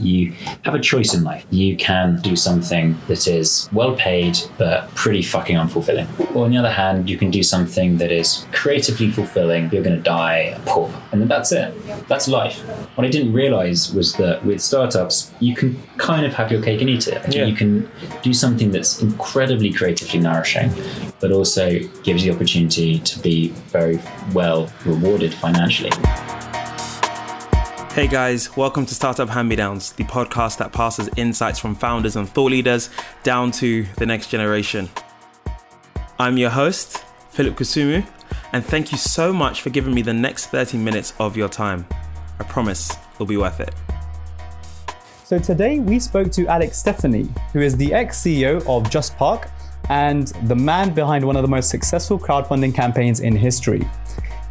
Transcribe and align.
You 0.00 0.32
have 0.64 0.74
a 0.74 0.80
choice 0.80 1.14
in 1.14 1.22
life. 1.22 1.46
You 1.50 1.76
can 1.76 2.20
do 2.20 2.34
something 2.34 2.98
that 3.06 3.28
is 3.28 3.68
well 3.72 3.94
paid 3.94 4.36
but 4.58 4.92
pretty 4.96 5.22
fucking 5.22 5.56
unfulfilling. 5.56 6.08
Or 6.34 6.46
on 6.46 6.50
the 6.50 6.56
other 6.56 6.70
hand, 6.70 7.08
you 7.08 7.16
can 7.16 7.30
do 7.30 7.44
something 7.44 7.98
that 7.98 8.10
is 8.10 8.44
creatively 8.50 9.12
fulfilling. 9.12 9.70
You're 9.70 9.84
going 9.84 9.96
to 9.96 10.02
die 10.02 10.60
poor. 10.66 10.92
And 11.12 11.20
then 11.20 11.28
that's 11.28 11.52
it. 11.52 11.72
That's 12.08 12.26
life. 12.26 12.58
What 12.96 13.06
I 13.06 13.08
didn't 13.08 13.34
realize 13.34 13.94
was 13.94 14.14
that 14.14 14.44
with 14.44 14.60
startups, 14.60 15.30
you 15.38 15.54
can 15.54 15.80
kind 15.96 16.26
of 16.26 16.34
have 16.34 16.50
your 16.50 16.60
cake 16.60 16.80
and 16.80 16.90
eat 16.90 17.06
it. 17.06 17.32
Yeah. 17.32 17.44
You 17.44 17.54
can 17.54 17.88
do 18.20 18.34
something 18.34 18.72
that's 18.72 19.00
incredibly 19.00 19.72
creatively 19.72 20.18
nourishing, 20.18 20.72
but 21.20 21.30
also 21.30 21.78
gives 22.02 22.24
you 22.24 22.32
the 22.32 22.36
opportunity 22.36 22.98
to 22.98 23.20
be 23.20 23.50
very 23.70 24.00
well 24.32 24.68
rewarded 24.84 25.32
financially. 25.32 25.92
Hey 27.94 28.08
guys, 28.08 28.56
welcome 28.56 28.84
to 28.86 28.92
Startup 28.92 29.28
Hand 29.28 29.48
Me 29.48 29.54
Downs, 29.54 29.92
the 29.92 30.02
podcast 30.02 30.58
that 30.58 30.72
passes 30.72 31.08
insights 31.16 31.60
from 31.60 31.76
founders 31.76 32.16
and 32.16 32.28
thought 32.28 32.50
leaders 32.50 32.90
down 33.22 33.52
to 33.52 33.84
the 33.98 34.04
next 34.04 34.30
generation. 34.30 34.88
I'm 36.18 36.36
your 36.36 36.50
host, 36.50 37.04
Philip 37.30 37.54
Kusumu, 37.54 38.04
and 38.52 38.64
thank 38.64 38.90
you 38.90 38.98
so 38.98 39.32
much 39.32 39.62
for 39.62 39.70
giving 39.70 39.94
me 39.94 40.02
the 40.02 40.12
next 40.12 40.46
30 40.46 40.76
minutes 40.76 41.14
of 41.20 41.36
your 41.36 41.48
time. 41.48 41.86
I 42.40 42.42
promise 42.42 42.90
it'll 43.12 43.26
be 43.26 43.36
worth 43.36 43.60
it. 43.60 43.72
So 45.22 45.38
today 45.38 45.78
we 45.78 46.00
spoke 46.00 46.32
to 46.32 46.48
Alex 46.48 46.82
Stephany, 46.82 47.28
who 47.52 47.60
is 47.60 47.76
the 47.76 47.94
ex 47.94 48.20
CEO 48.20 48.66
of 48.66 48.90
Just 48.90 49.16
Park 49.16 49.48
and 49.88 50.26
the 50.48 50.56
man 50.56 50.92
behind 50.94 51.24
one 51.24 51.36
of 51.36 51.42
the 51.42 51.48
most 51.48 51.70
successful 51.70 52.18
crowdfunding 52.18 52.74
campaigns 52.74 53.20
in 53.20 53.36
history. 53.36 53.86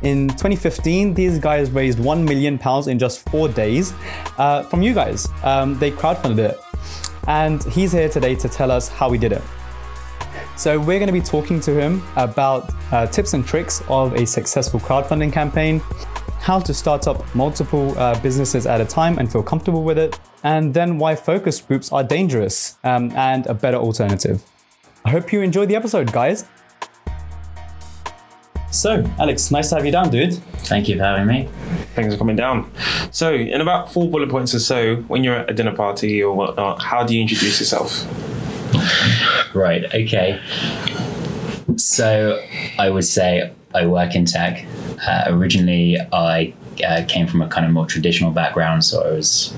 In 0.03 0.27
2015, 0.27 1.13
these 1.13 1.39
guys 1.39 1.71
raised 1.71 1.97
1 1.97 2.25
million 2.25 2.57
pounds 2.57 2.87
in 2.87 2.99
just 2.99 3.27
four 3.29 3.47
days 3.47 3.93
uh, 4.37 4.63
from 4.63 4.81
you 4.81 4.93
guys. 4.93 5.29
Um, 5.43 5.79
they 5.79 5.91
crowdfunded 5.91 6.39
it. 6.39 6.59
And 7.27 7.63
he's 7.63 7.93
here 7.93 8.09
today 8.09 8.35
to 8.35 8.49
tell 8.49 8.69
us 8.69 8.89
how 8.89 9.09
we 9.09 9.17
did 9.17 9.31
it. 9.31 9.41
So, 10.57 10.77
we're 10.77 10.99
going 10.99 11.07
to 11.07 11.13
be 11.13 11.21
talking 11.21 11.61
to 11.61 11.73
him 11.73 12.03
about 12.17 12.69
uh, 12.91 13.07
tips 13.07 13.33
and 13.33 13.45
tricks 13.45 13.81
of 13.87 14.13
a 14.13 14.25
successful 14.25 14.79
crowdfunding 14.81 15.31
campaign, 15.31 15.79
how 16.39 16.59
to 16.59 16.73
start 16.73 17.07
up 17.07 17.23
multiple 17.33 17.97
uh, 17.97 18.19
businesses 18.19 18.67
at 18.67 18.81
a 18.81 18.85
time 18.85 19.17
and 19.19 19.31
feel 19.31 19.41
comfortable 19.41 19.83
with 19.83 19.97
it, 19.97 20.19
and 20.43 20.73
then 20.73 20.97
why 20.97 21.15
focus 21.15 21.61
groups 21.61 21.93
are 21.93 22.03
dangerous 22.03 22.77
um, 22.83 23.09
and 23.15 23.47
a 23.47 23.53
better 23.53 23.77
alternative. 23.77 24.43
I 25.05 25.11
hope 25.11 25.31
you 25.31 25.41
enjoyed 25.41 25.69
the 25.69 25.75
episode, 25.77 26.11
guys. 26.11 26.45
So, 28.73 29.03
Alex, 29.19 29.51
nice 29.51 29.69
to 29.69 29.75
have 29.75 29.85
you 29.85 29.91
down, 29.91 30.09
dude. 30.09 30.33
Thank 30.65 30.89
you 30.89 30.97
for 30.97 31.03
having 31.03 31.27
me. 31.27 31.47
Thanks 31.93 32.13
for 32.13 32.17
coming 32.17 32.35
down. 32.35 32.71
So, 33.11 33.31
in 33.33 33.61
about 33.61 33.93
four 33.93 34.09
bullet 34.09 34.29
points 34.29 34.55
or 34.55 34.59
so, 34.59 34.95
when 35.07 35.23
you're 35.23 35.35
at 35.35 35.49
a 35.49 35.53
dinner 35.53 35.75
party 35.75 36.23
or 36.23 36.35
whatnot, 36.35 36.81
how 36.81 37.03
do 37.03 37.15
you 37.15 37.21
introduce 37.21 37.59
yourself? 37.59 38.05
Right, 39.53 39.85
okay. 39.93 40.41
So 41.77 42.43
I 42.79 42.89
would 42.89 43.05
say 43.05 43.53
I 43.75 43.85
work 43.85 44.15
in 44.15 44.25
tech. 44.25 44.65
Uh, 45.05 45.25
originally, 45.27 45.99
I 46.11 46.53
uh, 46.83 47.03
came 47.07 47.27
from 47.27 47.43
a 47.43 47.47
kind 47.47 47.65
of 47.65 47.71
more 47.71 47.85
traditional 47.85 48.31
background, 48.31 48.83
so 48.83 49.03
I 49.07 49.11
was 49.11 49.53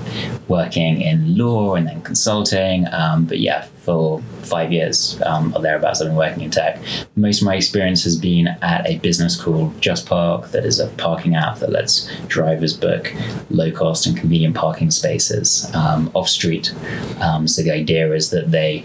working 0.48 1.00
in 1.00 1.38
law 1.38 1.74
and 1.76 1.86
then 1.86 2.02
consulting. 2.02 2.86
Um, 2.92 3.24
but 3.24 3.40
yeah, 3.40 3.66
for 3.86 4.20
five 4.42 4.72
years 4.72 5.22
um, 5.24 5.54
or 5.54 5.62
thereabouts, 5.62 6.02
I've 6.02 6.08
been 6.08 6.16
working 6.16 6.42
in 6.42 6.50
tech. 6.50 6.80
Most 7.14 7.40
of 7.40 7.46
my 7.46 7.54
experience 7.54 8.02
has 8.02 8.16
been 8.18 8.48
at 8.48 8.84
a 8.84 8.98
business 8.98 9.40
called 9.40 9.80
Just 9.80 10.06
Park, 10.06 10.50
that 10.50 10.66
is 10.66 10.80
a 10.80 10.88
parking 10.98 11.36
app 11.36 11.60
that 11.60 11.70
lets 11.70 12.10
drivers 12.26 12.76
book 12.76 13.14
low 13.48 13.70
cost 13.70 14.06
and 14.06 14.16
convenient 14.16 14.56
parking 14.56 14.90
spaces 14.90 15.72
um, 15.74 16.10
off 16.14 16.28
street. 16.28 16.74
Um, 17.20 17.46
so 17.46 17.62
the 17.62 17.70
idea 17.70 18.12
is 18.12 18.30
that 18.30 18.50
they 18.50 18.84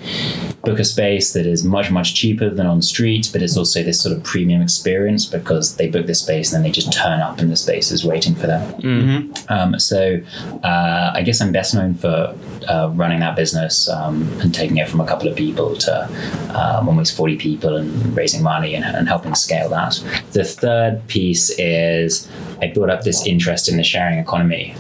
book 0.63 0.77
a 0.77 0.85
space 0.85 1.33
that 1.33 1.47
is 1.47 1.63
much, 1.63 1.89
much 1.89 2.13
cheaper 2.13 2.49
than 2.52 2.67
on 2.67 2.83
street, 2.83 3.29
but 3.33 3.41
it's 3.41 3.57
also 3.57 3.81
this 3.81 3.99
sort 3.99 4.16
of 4.16 4.23
premium 4.23 4.61
experience 4.61 5.25
because 5.25 5.78
they 5.78 5.89
book 5.89 6.06
the 6.06 6.13
space 6.13 6.53
and 6.53 6.63
then 6.63 6.69
they 6.69 6.72
just 6.72 6.94
turn 6.94 7.19
up 7.22 7.39
and 7.39 7.51
the 7.51 7.56
space 7.56 7.89
is 7.91 8.06
waiting 8.06 8.35
for 8.35 8.45
them. 8.45 8.63
Um, 9.50 9.79
so 9.79 10.22
uh, 10.63 11.12
I 11.16 11.23
guess 11.23 11.41
I'm 11.41 11.51
best 11.51 11.73
known 11.73 11.95
for 11.95 12.35
uh, 12.69 12.91
running 12.94 13.22
that 13.22 13.35
business 13.35 13.89
um, 13.89 14.28
and 14.41 14.53
taking 14.53 14.78
it 14.78 14.91
from 14.91 15.02
a 15.02 15.07
couple 15.07 15.28
of 15.28 15.35
people 15.35 15.75
to 15.78 16.03
um, 16.53 16.88
almost 16.88 17.16
40 17.16 17.38
people 17.38 17.78
and 17.78 18.16
raising 18.16 18.44
money 18.44 18.75
and, 18.75 18.84
and 18.84 19.07
helping 19.07 19.34
scale 19.34 19.69
that. 19.69 20.00
The 20.34 20.44
third 20.44 21.07
piece 21.07 21.50
is 21.57 22.29
I 22.62 22.68
built 22.68 22.90
up 22.90 23.03
this 23.03 23.25
interest 23.25 23.69
in 23.69 23.78
the 23.78 23.84
sharing 23.84 24.19
economy. 24.19 24.75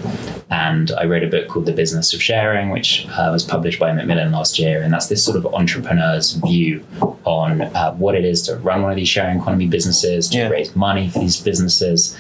And 0.51 0.91
I 0.91 1.05
wrote 1.05 1.23
a 1.23 1.27
book 1.27 1.47
called 1.47 1.65
The 1.65 1.71
Business 1.71 2.13
of 2.13 2.21
Sharing, 2.21 2.71
which 2.71 3.07
uh, 3.11 3.29
was 3.31 3.43
published 3.45 3.79
by 3.79 3.93
Macmillan 3.93 4.33
last 4.33 4.59
year. 4.59 4.81
And 4.81 4.91
that's 4.93 5.07
this 5.07 5.23
sort 5.23 5.37
of 5.37 5.45
entrepreneur's 5.53 6.33
view 6.33 6.85
on 7.23 7.61
uh, 7.61 7.93
what 7.93 8.15
it 8.15 8.25
is 8.25 8.41
to 8.43 8.57
run 8.57 8.81
one 8.81 8.91
of 8.91 8.97
these 8.97 9.07
sharing 9.07 9.39
economy 9.39 9.67
businesses, 9.67 10.27
to 10.29 10.37
Yeah. 10.37 10.49
raise 10.49 10.75
money 10.75 11.07
for 11.09 11.19
these 11.19 11.39
businesses, 11.39 12.17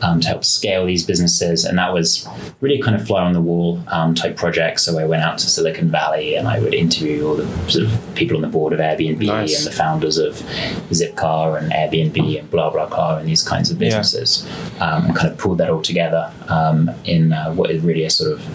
um, 0.00 0.20
to 0.20 0.28
help 0.28 0.44
scale 0.44 0.86
these 0.86 1.04
businesses. 1.04 1.64
And 1.64 1.76
that 1.78 1.92
was 1.92 2.26
really 2.60 2.80
kind 2.80 2.94
of 2.94 3.04
fly 3.04 3.22
on 3.22 3.32
the 3.32 3.40
wall 3.40 3.82
um, 3.88 4.14
type 4.14 4.36
project. 4.36 4.78
So 4.80 4.98
I 5.00 5.04
went 5.04 5.22
out 5.22 5.38
to 5.38 5.46
Silicon 5.50 5.90
Valley 5.90 6.36
and 6.36 6.46
I 6.46 6.60
would 6.60 6.74
interview 6.74 7.31
all 7.32 7.36
the 7.38 7.70
sort 7.70 7.84
of 7.86 8.14
people 8.14 8.36
on 8.36 8.42
the 8.42 8.48
board 8.48 8.72
of 8.72 8.78
Airbnb 8.80 9.26
Nice. 9.26 9.58
and 9.58 9.66
the 9.72 9.76
founders 9.76 10.18
of 10.18 10.34
Zipcar 10.90 11.58
and 11.60 11.72
Airbnb 11.72 12.38
and 12.38 12.50
BlaBlaCar 12.50 13.18
and 13.18 13.28
these 13.28 13.42
kinds 13.42 13.70
of 13.70 13.80
Yeah. 13.80 13.88
businesses, 13.88 14.46
um, 14.80 15.06
and 15.06 15.16
kind 15.16 15.30
of 15.32 15.38
pulled 15.38 15.58
that 15.58 15.70
all 15.70 15.82
together 15.82 16.30
um, 16.48 16.90
in 17.04 17.32
uh, 17.32 17.52
what 17.54 17.70
is 17.70 17.82
really 17.82 18.04
a 18.04 18.10
sort 18.10 18.32
of 18.32 18.46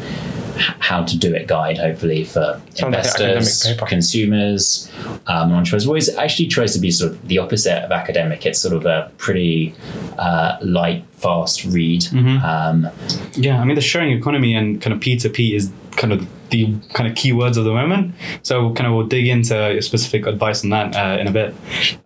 how 0.79 1.03
to 1.03 1.15
do 1.17 1.35
it 1.35 1.45
guide, 1.47 1.77
hopefully 1.77 2.23
for 2.23 2.59
Sounds 2.73 2.81
like 2.81 2.87
an 2.87 2.95
academic 2.95 3.35
investors, 3.37 3.73
paper. 3.73 3.85
consumers, 3.85 4.91
um, 5.27 5.49
and 5.49 5.53
entrepreneurs. 5.53 5.85
Always 5.85 6.09
actually 6.15 6.47
tries 6.47 6.73
to 6.73 6.79
be 6.79 6.89
sort 6.89 7.11
of 7.11 7.27
the 7.27 7.37
opposite 7.37 7.83
of 7.83 7.91
academic. 7.91 8.43
It's 8.45 8.59
sort 8.59 8.73
of 8.73 8.85
a 8.87 9.11
pretty 9.17 9.75
uh, 10.17 10.57
light, 10.61 11.05
fast 11.11 11.63
read. 11.65 12.01
Mm-hmm. 12.03 12.43
Um, 12.43 12.89
Yeah, 13.35 13.61
I 13.61 13.65
mean, 13.65 13.75
the 13.75 13.81
sharing 13.81 14.11
economy 14.17 14.55
and 14.55 14.81
kind 14.81 14.93
of 14.95 14.99
P2P 14.99 15.53
is 15.53 15.69
kind 15.95 16.11
of 16.11 16.27
the 16.49 16.75
kind 16.93 17.09
of 17.09 17.15
keywords 17.15 17.57
of 17.57 17.65
the 17.65 17.73
moment. 17.73 18.15
So, 18.43 18.73
kind 18.73 18.87
of, 18.87 18.93
we'll 18.93 19.07
dig 19.07 19.27
into 19.27 19.81
specific 19.81 20.25
advice 20.25 20.63
on 20.63 20.69
that 20.71 20.95
uh, 20.95 21.19
in 21.19 21.27
a 21.27 21.31
bit. 21.31 21.55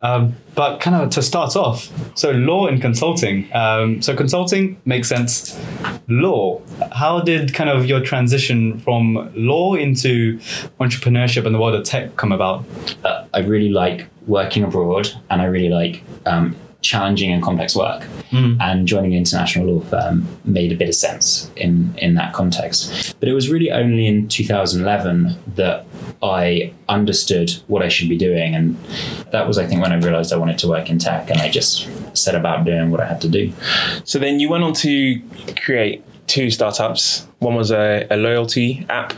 Um, 0.02 0.35
but, 0.56 0.79
kind 0.79 0.96
of, 0.96 1.09
to 1.12 1.22
start 1.22 1.56
off, 1.56 1.90
so 2.18 2.31
law 2.31 2.68
and 2.68 2.81
consulting. 2.81 3.50
Um, 3.56 4.02
so, 4.02 4.16
consulting 4.16 4.81
makes 4.85 5.07
sense. 5.07 5.59
Law, 6.07 6.62
how 6.91 7.22
did 7.22 7.53
kind 7.53 7.69
of 7.69 7.85
your 7.85 8.02
transition 8.02 8.79
from 8.79 9.31
law 9.35 9.75
into 9.75 10.38
entrepreneurship 10.79 11.46
and 11.46 11.56
the 11.56 11.59
world 11.59 11.75
of 11.75 11.84
tech 11.84 12.16
come 12.18 12.31
about? 12.31 12.66
uh, 13.03 13.25
I 13.34 13.40
really 13.40 13.69
like 13.69 14.08
working 14.28 14.63
abroad 14.63 15.12
and 15.29 15.41
I 15.41 15.46
really 15.46 15.69
like 15.69 16.03
um, 16.25 16.56
challenging 16.81 17.31
and 17.31 17.42
complex 17.42 17.75
work. 17.75 18.03
Hmm. 18.31 18.56
And 18.59 18.88
joining 18.88 19.14
an 19.14 19.19
international 19.19 19.68
law 19.68 19.81
firm 19.86 20.28
made 20.46 20.72
a 20.72 20.75
bit 20.75 20.90
of 20.90 20.96
sense 20.96 21.52
in, 21.56 21.94
in 21.97 22.16
that 22.16 22.34
context. 22.34 23.19
But 23.19 23.30
it 23.30 23.34
was 23.34 23.50
really 23.50 23.72
only 23.72 24.08
in 24.08 24.28
2011 24.28 25.38
that 25.56 25.86
I 26.24 26.74
understood 26.90 27.52
what 27.68 27.81
I 27.81 27.88
should 27.88 28.09
be 28.09 28.18
doing. 28.18 28.56
And 28.56 28.78
that 29.31 29.47
was, 29.47 29.58
I 29.58 29.66
think, 29.66 29.81
when 29.81 29.91
I 29.91 29.97
realized 29.97 30.34
I 30.34 30.38
wanted 30.38 30.58
to 30.59 30.68
work 30.68 30.90
in 30.90 30.97
tech 30.97 31.30
and 31.30 31.40
I 31.40 31.50
just 31.50 31.90
set 32.18 32.36
about 32.36 32.66
doing 32.66 32.91
what 32.91 33.00
I 33.00 33.06
had 33.06 33.22
to 33.22 33.30
do. 33.30 33.52
So 34.03 34.20
then 34.20 34.40
you 34.40 34.50
went 34.50 34.64
on 34.64 34.74
to 34.74 35.22
create 35.64 36.03
two 36.28 36.50
startups. 36.50 37.28
One 37.40 37.56
was 37.56 37.72
a, 37.72 38.08
a 38.09 38.18
loyalty 38.18 38.86
app, 38.90 39.14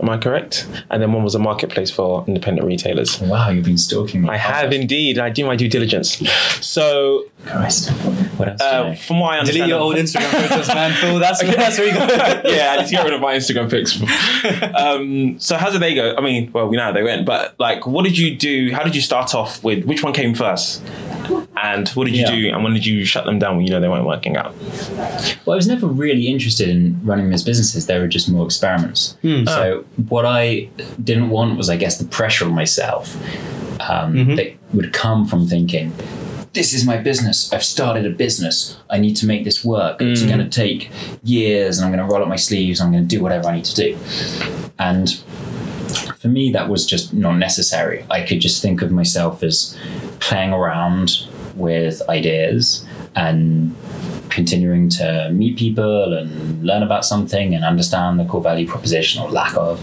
am 0.00 0.08
I 0.08 0.18
correct? 0.18 0.66
And 0.90 1.02
then 1.02 1.12
one 1.12 1.22
was 1.22 1.34
a 1.34 1.38
marketplace 1.38 1.90
for 1.90 2.24
independent 2.26 2.66
retailers. 2.66 3.20
Wow, 3.20 3.50
you've 3.50 3.64
been 3.64 3.78
stalking 3.78 4.22
me. 4.22 4.28
I 4.30 4.36
have 4.36 4.72
indeed. 4.72 5.18
I 5.18 5.30
do 5.30 5.44
my 5.44 5.56
due 5.56 5.68
diligence. 5.68 6.16
So, 6.60 7.26
Christ. 7.44 7.90
What 8.38 8.48
else? 8.48 8.60
uh, 8.60 8.94
from 8.94 9.20
what 9.20 9.34
I 9.34 9.38
understand, 9.38 9.68
Delete 9.68 9.68
your 9.68 9.80
old 9.80 9.96
Instagram 9.96 10.48
photos, 10.48 10.68
man. 10.68 10.92
Phil, 11.00 11.18
that's, 11.20 11.42
that's 11.42 11.78
where 11.78 11.86
you 11.88 11.92
go. 11.94 12.06
yeah, 12.50 12.72
I 12.72 12.76
need 12.78 12.86
to 12.86 12.92
get 12.92 13.04
rid 13.04 13.14
of 13.14 13.20
my 13.20 13.36
Instagram 13.36 13.70
pics. 13.70 14.00
um, 14.74 15.38
so 15.38 15.56
how 15.56 15.70
did 15.70 15.80
they 15.80 15.94
go? 15.94 16.14
I 16.16 16.20
mean, 16.20 16.50
well, 16.52 16.68
we 16.68 16.76
know 16.76 16.84
how 16.84 16.92
they 16.92 17.02
went, 17.02 17.26
but 17.26 17.54
like, 17.58 17.86
what 17.86 18.04
did 18.04 18.18
you 18.18 18.34
do? 18.36 18.72
How 18.72 18.82
did 18.82 18.94
you 18.94 19.00
start 19.00 19.34
off 19.34 19.62
with? 19.62 19.84
Which 19.84 20.02
one 20.02 20.12
came 20.12 20.34
first? 20.34 20.82
And 21.56 21.88
what 21.90 22.04
did 22.04 22.14
you 22.14 22.22
Yeah. 22.22 22.34
do? 22.34 22.48
And 22.54 22.62
when 22.62 22.74
did 22.74 22.84
you 22.84 23.04
shut 23.04 23.24
them 23.24 23.38
down 23.38 23.56
when 23.56 23.66
you 23.66 23.72
know 23.72 23.80
they 23.80 23.88
weren't 23.88 24.06
working 24.06 24.36
out? 24.36 24.54
Well, 25.44 25.54
I 25.54 25.56
was 25.56 25.66
never 25.66 25.86
really 25.86 26.28
interested 26.28 26.68
in 26.68 27.00
running 27.02 27.30
those 27.30 27.42
businesses. 27.42 27.86
They 27.86 27.98
were 27.98 28.08
just 28.08 28.28
more 28.28 28.44
experiments. 28.44 29.16
Hmm. 29.22 29.46
So 29.46 29.84
oh. 29.84 30.02
what 30.08 30.26
I 30.26 30.68
didn't 31.02 31.30
want 31.30 31.56
was, 31.56 31.70
I 31.70 31.76
guess, 31.76 31.98
the 31.98 32.04
pressure 32.04 32.44
on 32.44 32.54
myself 32.54 33.16
um, 33.80 34.14
mm-hmm. 34.14 34.34
that 34.36 34.54
would 34.74 34.92
come 34.92 35.26
from 35.26 35.46
thinking, 35.46 35.92
"This 36.52 36.74
is 36.74 36.84
my 36.84 36.98
business. 36.98 37.52
I've 37.52 37.64
started 37.64 38.04
a 38.04 38.10
business. 38.10 38.76
I 38.90 38.98
need 38.98 39.16
to 39.16 39.26
make 39.26 39.44
this 39.44 39.64
work. 39.64 40.02
It's 40.02 40.22
mm. 40.22 40.28
going 40.28 40.40
to 40.40 40.48
take 40.48 40.90
years, 41.22 41.78
and 41.78 41.86
I'm 41.86 41.92
going 41.92 42.06
to 42.06 42.12
roll 42.12 42.22
up 42.22 42.28
my 42.28 42.36
sleeves. 42.36 42.80
I'm 42.80 42.92
going 42.92 43.06
to 43.06 43.16
do 43.16 43.22
whatever 43.22 43.48
I 43.48 43.56
need 43.56 43.64
to 43.66 43.74
do." 43.74 43.98
And 44.78 45.18
for 46.18 46.28
me, 46.28 46.50
that 46.52 46.68
was 46.68 46.84
just 46.84 47.14
not 47.14 47.38
necessary. 47.38 48.04
I 48.10 48.22
could 48.22 48.40
just 48.40 48.60
think 48.60 48.82
of 48.82 48.90
myself 48.90 49.42
as 49.42 49.76
playing 50.20 50.52
around 50.52 51.26
with 51.56 52.02
ideas 52.08 52.84
and 53.14 53.74
continuing 54.28 54.88
to 54.90 55.30
meet 55.32 55.56
people 55.56 56.12
and 56.12 56.62
learn 56.62 56.82
about 56.82 57.04
something 57.04 57.54
and 57.54 57.64
understand 57.64 58.18
the 58.20 58.24
core 58.24 58.42
value 58.42 58.66
proposition 58.66 59.22
or 59.22 59.30
lack 59.30 59.56
of. 59.56 59.80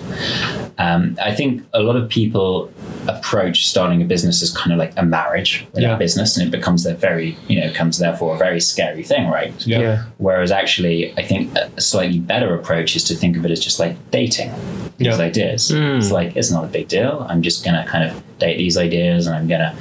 Um, 0.78 1.18
I 1.24 1.34
think 1.34 1.64
a 1.74 1.80
lot 1.82 1.96
of 1.96 2.10
people 2.10 2.72
approach 3.08 3.68
starting 3.68 4.02
a 4.02 4.06
business 4.06 4.44
as 4.44 4.56
kind 4.56 4.72
of 4.72 4.78
like 4.78 4.94
a 4.98 5.04
marriage 5.04 5.66
with 5.74 5.82
Yeah. 5.84 5.96
a 5.96 5.98
business, 5.98 6.38
and 6.38 6.48
it 6.48 6.52
becomes 6.52 6.86
a 6.86 6.94
very, 6.94 7.36
you 7.48 7.60
know, 7.60 7.68
becomes 7.68 7.98
therefore 8.00 8.36
a 8.36 8.38
very 8.38 8.60
scary 8.60 9.04
thing, 9.04 9.28
right? 9.30 9.54
Yeah. 9.66 9.80
Yeah. 9.80 10.04
Whereas 10.18 10.52
actually, 10.52 11.14
I 11.18 11.24
think 11.24 11.56
a 11.58 11.82
slightly 11.82 12.20
better 12.20 12.54
approach 12.54 12.96
is 12.96 13.04
to 13.06 13.16
think 13.16 13.38
of 13.38 13.46
it 13.46 13.52
as 13.52 13.60
just 13.60 13.80
like 13.80 13.96
dating 14.12 14.52
these 14.98 15.08
Yeah. 15.18 15.18
ideas. 15.26 15.72
Mm. 15.72 15.98
It's 15.98 16.12
like 16.12 16.36
it's 16.36 16.52
not 16.52 16.64
a 16.64 16.68
big 16.68 16.88
deal. 16.90 17.26
I'm 17.30 17.42
just 17.42 17.64
gonna 17.66 17.86
kind 17.88 18.04
of 18.10 18.22
date 18.40 18.58
these 18.58 18.78
ideas, 18.78 19.26
and 19.28 19.36
I'm 19.36 19.48
gonna 19.48 19.74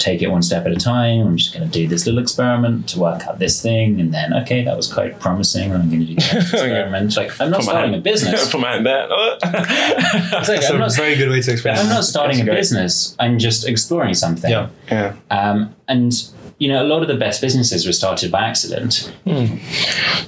take 0.00 0.22
it 0.22 0.28
one 0.28 0.42
step 0.42 0.66
at 0.66 0.72
a 0.72 0.76
time. 0.76 1.26
I'm 1.26 1.36
just 1.36 1.52
gonna 1.52 1.66
do 1.66 1.86
this 1.86 2.06
little 2.06 2.20
experiment 2.20 2.88
to 2.90 2.98
work 2.98 3.26
out 3.26 3.38
this 3.38 3.62
thing, 3.62 4.00
and 4.00 4.12
then 4.12 4.32
okay, 4.34 4.64
that 4.64 4.76
was 4.76 4.92
quite 4.92 5.20
promising. 5.20 5.72
I'm 5.72 5.88
gonna 5.90 6.06
do 6.06 6.06
the 6.06 6.14
next 6.14 6.34
experiment. 6.52 7.16
Like 7.16 7.40
I'm 7.40 7.50
not 7.50 7.60
Put 7.60 7.66
my 7.66 7.72
starting 7.72 7.94
a 7.94 8.00
business. 8.00 8.50
Put 8.52 8.60
my 8.60 8.72
hand 8.72 8.86
there. 8.86 9.08
Exactly. 10.40 10.54
That's 10.56 10.70
I'm 10.70 10.76
a 10.76 10.78
not, 10.78 10.96
very 10.96 11.16
good 11.16 11.28
way 11.30 11.40
to 11.40 11.52
explain 11.52 11.76
I'm 11.76 11.88
not 11.88 12.04
starting 12.04 12.38
That's 12.38 12.42
a 12.42 12.50
great. 12.50 12.56
business. 12.56 13.16
I'm 13.18 13.38
just 13.38 13.66
exploring 13.66 14.14
something. 14.14 14.50
Yeah. 14.50 14.68
yeah. 14.90 15.14
Um, 15.30 15.74
and 15.88 16.12
you 16.58 16.68
know, 16.68 16.82
a 16.82 16.86
lot 16.86 17.02
of 17.02 17.08
the 17.08 17.16
best 17.16 17.40
businesses 17.40 17.86
were 17.86 17.92
started 17.92 18.30
by 18.30 18.40
accident. 18.42 19.12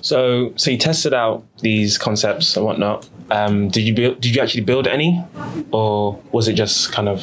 So, 0.00 0.52
so 0.56 0.70
you 0.70 0.78
tested 0.78 1.12
out 1.12 1.44
these 1.58 1.98
concepts 1.98 2.56
and 2.56 2.64
whatnot. 2.64 3.08
Um, 3.30 3.68
did 3.68 3.82
you 3.82 3.94
build? 3.94 4.20
Did 4.20 4.34
you 4.36 4.42
actually 4.42 4.62
build 4.64 4.86
any, 4.86 5.22
or 5.70 6.20
was 6.32 6.48
it 6.48 6.54
just 6.54 6.92
kind 6.92 7.08
of? 7.08 7.18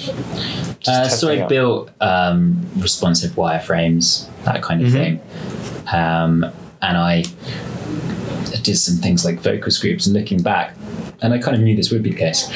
Just 0.80 0.88
Uh, 0.88 1.10
so 1.10 1.30
I 1.30 1.42
out? 1.42 1.50
built 1.50 1.92
um, 2.01 2.66
responsive 2.78 3.31
wireframes, 3.31 4.28
that 4.46 4.62
kind 4.62 4.84
of 4.84 4.92
thing, 4.92 5.19
um, 5.94 6.46
and 6.81 6.98
I 6.98 7.24
did 8.63 8.78
some 8.78 8.96
things 8.98 9.25
like 9.25 9.42
focus 9.42 9.78
groups. 9.78 10.07
And 10.07 10.16
looking 10.16 10.42
back, 10.42 10.75
and 11.22 11.34
I 11.34 11.38
kind 11.38 11.56
of 11.56 11.62
knew 11.63 11.75
this 11.75 11.92
would 11.92 12.04
be 12.04 12.12
the 12.12 12.18
case. 12.18 12.50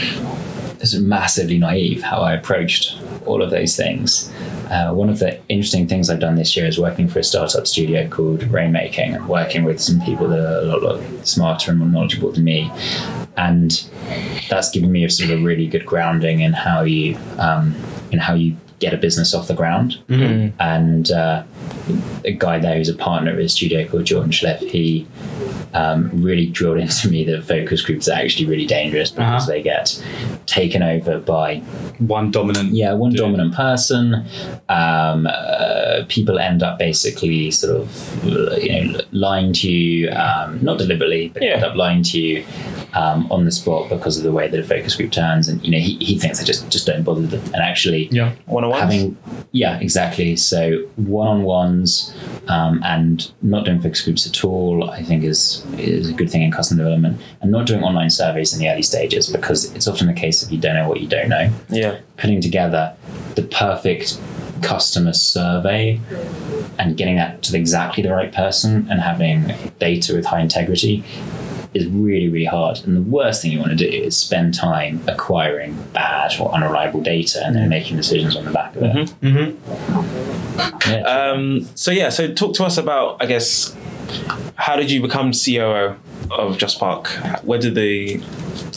It's 0.80 0.95
massively 0.95 1.57
naive 1.60 2.01
how 2.04 2.22
I 2.22 2.34
approached 2.34 2.98
all 3.25 3.42
of 3.42 3.51
those 3.51 3.75
things. 3.78 4.30
Uh, 4.69 4.92
one 4.94 5.10
of 5.10 5.19
the 5.19 5.40
interesting 5.48 5.88
things 5.88 6.10
I've 6.10 6.19
done 6.19 6.36
this 6.36 6.57
year 6.57 6.66
is 6.66 6.78
working 6.78 7.07
for 7.07 7.19
a 7.19 7.24
startup 7.24 7.68
studio 7.68 8.07
called 8.10 8.42
Rainmaking 8.42 9.16
and 9.16 9.30
working 9.30 9.63
with 9.63 9.80
some 9.80 10.01
people 10.01 10.28
that 10.28 10.40
are 10.40 10.60
a 10.60 10.63
lot, 10.63 10.81
lot 10.84 11.28
smarter 11.28 11.72
and 11.72 11.80
more 11.80 11.88
knowledgeable 11.88 12.31
than 12.34 12.44
me. 12.44 12.69
And 13.38 13.83
that's 14.50 14.69
given 14.69 14.91
me 14.91 15.03
a 15.06 15.09
sort 15.09 15.31
of 15.31 15.39
a 15.39 15.44
really 15.44 15.68
good 15.68 15.85
grounding 15.85 16.41
in 16.41 16.53
how 16.53 16.83
you 16.83 17.18
um, 17.39 17.75
in 18.12 18.19
how 18.19 18.33
you 18.35 18.56
get 18.80 18.94
a 18.94 18.97
business 18.97 19.33
off 19.33 19.47
the 19.47 19.53
ground. 19.53 19.97
And 20.09 21.09
uh, 21.12 21.44
a 22.25 22.33
guy 22.33 22.59
there 22.59 22.75
who's 22.75 22.89
a 22.89 22.95
partner 22.95 23.31
at 23.31 23.38
his 23.39 23.53
studio 23.53 23.88
called 23.88 24.03
Jordan 24.06 24.31
Schleff, 24.31 24.59
he 24.59 25.07
um, 25.74 26.12
really 26.21 26.47
drilled 26.47 26.77
into 26.80 27.09
me 27.09 27.24
that 27.24 27.44
focus 27.45 27.81
groups 27.81 28.07
are 28.09 28.19
actually 28.19 28.45
really 28.45 28.65
dangerous 28.65 29.09
because 29.09 29.44
Uh-huh. 29.44 29.51
they 29.53 29.62
get 29.63 30.03
taken 30.45 30.83
over 30.83 31.19
by 31.19 31.59
One 32.00 32.30
dominant. 32.30 32.74
yeah 32.74 32.94
one 32.94 33.12
Dude. 33.12 33.19
dominant 33.21 33.56
person. 33.56 34.25
Um, 34.69 35.27
uh, 35.27 36.03
people 36.09 36.38
end 36.38 36.62
up 36.62 36.77
basically 36.77 37.51
sort 37.51 37.77
of 37.81 38.25
you 38.62 38.69
know 38.94 39.01
lying 39.13 39.53
to 39.53 39.71
you, 39.71 40.09
um, 40.12 40.59
not 40.62 40.77
deliberately, 40.77 41.30
but 41.30 41.41
Yeah. 41.41 41.51
end 41.56 41.63
up 41.63 41.75
lying 41.75 42.03
to 42.03 42.19
you. 42.19 42.44
Um, 42.95 43.31
on 43.31 43.44
the 43.45 43.51
spot 43.51 43.90
because 43.90 44.18
of 44.19 44.24
the 44.24 44.31
way 44.31 44.48
that 44.48 44.60
a 44.60 44.63
focus 44.63 44.95
group 44.95 45.12
turns, 45.12 45.48
and 45.48 45.63
you 45.66 45.72
know 45.72 45.80
he, 45.80 45.95
he 45.98 46.19
thinks 46.19 46.40
I 46.40 46.44
just 46.44 46.69
just 46.69 46.86
don't 46.86 47.01
bother 47.04 47.24
them. 47.24 47.42
And 47.45 47.56
actually, 47.56 48.07
Yeah. 48.12 48.34
one 48.45 48.63
on 48.63 48.69
ones. 48.69 49.16
yeah 49.51 49.80
exactly 49.80 50.36
so 50.36 50.78
one-on-ones 50.98 52.13
um, 52.48 52.81
and 52.84 53.31
not 53.42 53.66
doing 53.66 53.81
focus 53.81 54.01
groups 54.04 54.28
at 54.28 54.44
all 54.44 54.90
i 54.90 55.01
think 55.01 55.24
is 55.24 55.66
is 55.78 56.10
a 56.10 56.13
good 56.13 56.30
thing 56.30 56.42
in 56.44 56.51
custom 56.51 56.78
development 56.78 57.19
and 57.42 57.51
not 57.51 57.66
doing 57.66 57.84
online 57.84 58.10
surveys 58.10 58.54
in 58.54 58.60
the 58.60 58.69
early 58.69 58.81
stages 58.84 59.28
because 59.30 59.74
it's 59.75 59.88
often 59.88 60.07
a 60.10 60.13
case 60.13 60.44
of 60.44 60.51
you 60.51 60.60
don't 60.60 60.75
know 60.75 60.88
what 60.88 61.00
you 61.01 61.07
don't 61.07 61.30
know 61.30 61.50
Yeah. 61.69 61.98
putting 62.18 62.42
together 62.42 62.94
the 63.36 63.44
perfect 63.44 64.19
customer 64.62 65.13
survey 65.13 66.00
and 66.80 66.95
getting 66.98 67.16
that 67.18 67.42
to 67.44 67.57
exactly 67.57 68.01
the 68.04 68.12
right 68.12 68.31
person 68.31 68.88
and 68.90 69.01
having 69.01 69.51
data 69.80 70.13
with 70.16 70.25
high 70.25 70.40
integrity 70.42 71.04
is 71.74 71.88
really 71.88 72.30
really 72.30 72.46
hard 72.46 72.80
and 72.86 72.96
the 72.96 73.02
worst 73.02 73.42
thing 73.42 73.52
you 73.52 73.60
want 73.60 73.72
to 73.72 73.75
do 73.78 73.86
is 73.88 74.16
spend 74.16 74.54
time 74.54 75.02
acquiring 75.08 75.75
bad 75.94 76.31
or 76.40 76.54
unreliable 76.54 77.02
data 77.02 77.42
and 77.46 77.56
then 77.56 77.68
making 77.70 77.98
decisions 77.98 78.36
on 78.36 78.46
the 78.46 78.52
back 78.52 78.75
of 78.75 78.84
it 78.84 79.14
Mm-hmm. 79.22 80.90
yeah. 80.90 81.02
Um, 81.02 81.68
so 81.75 81.92
yeah, 81.92 82.10
so 82.10 82.31
talk 82.34 82.54
to 82.56 82.64
us 82.64 82.78
about, 82.78 83.22
I 83.22 83.25
guess, 83.25 83.75
how 84.56 84.75
did 84.75 84.92
you 84.92 85.02
become 85.02 85.31
COO 85.34 85.96
of 86.31 86.58
Just 86.58 86.80
Park? 86.80 87.08
Where 87.44 87.60
did 87.60 87.76
the 87.76 88.22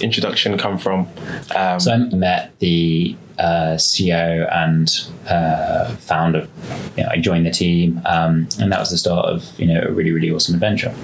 introduction 0.00 0.56
come 0.58 0.78
from? 0.78 1.08
Um, 1.54 1.80
So 1.80 1.92
I 1.92 1.98
met 1.98 2.58
the 2.60 3.16
uh, 3.38 3.74
CEO 3.76 4.50
and 4.54 4.88
uh, 5.28 5.94
founder. 5.96 6.48
You 6.96 7.02
know, 7.04 7.10
I 7.10 7.18
joined 7.18 7.44
the 7.46 7.50
team, 7.50 8.00
um, 8.06 8.48
and 8.58 8.72
that 8.72 8.80
was 8.80 8.90
the 8.90 8.98
start 8.98 9.26
of 9.26 9.58
you 9.60 9.66
know 9.66 9.82
a 9.82 9.90
really 9.92 10.12
really 10.12 10.30
awesome 10.30 10.54
adventure. 10.54 10.94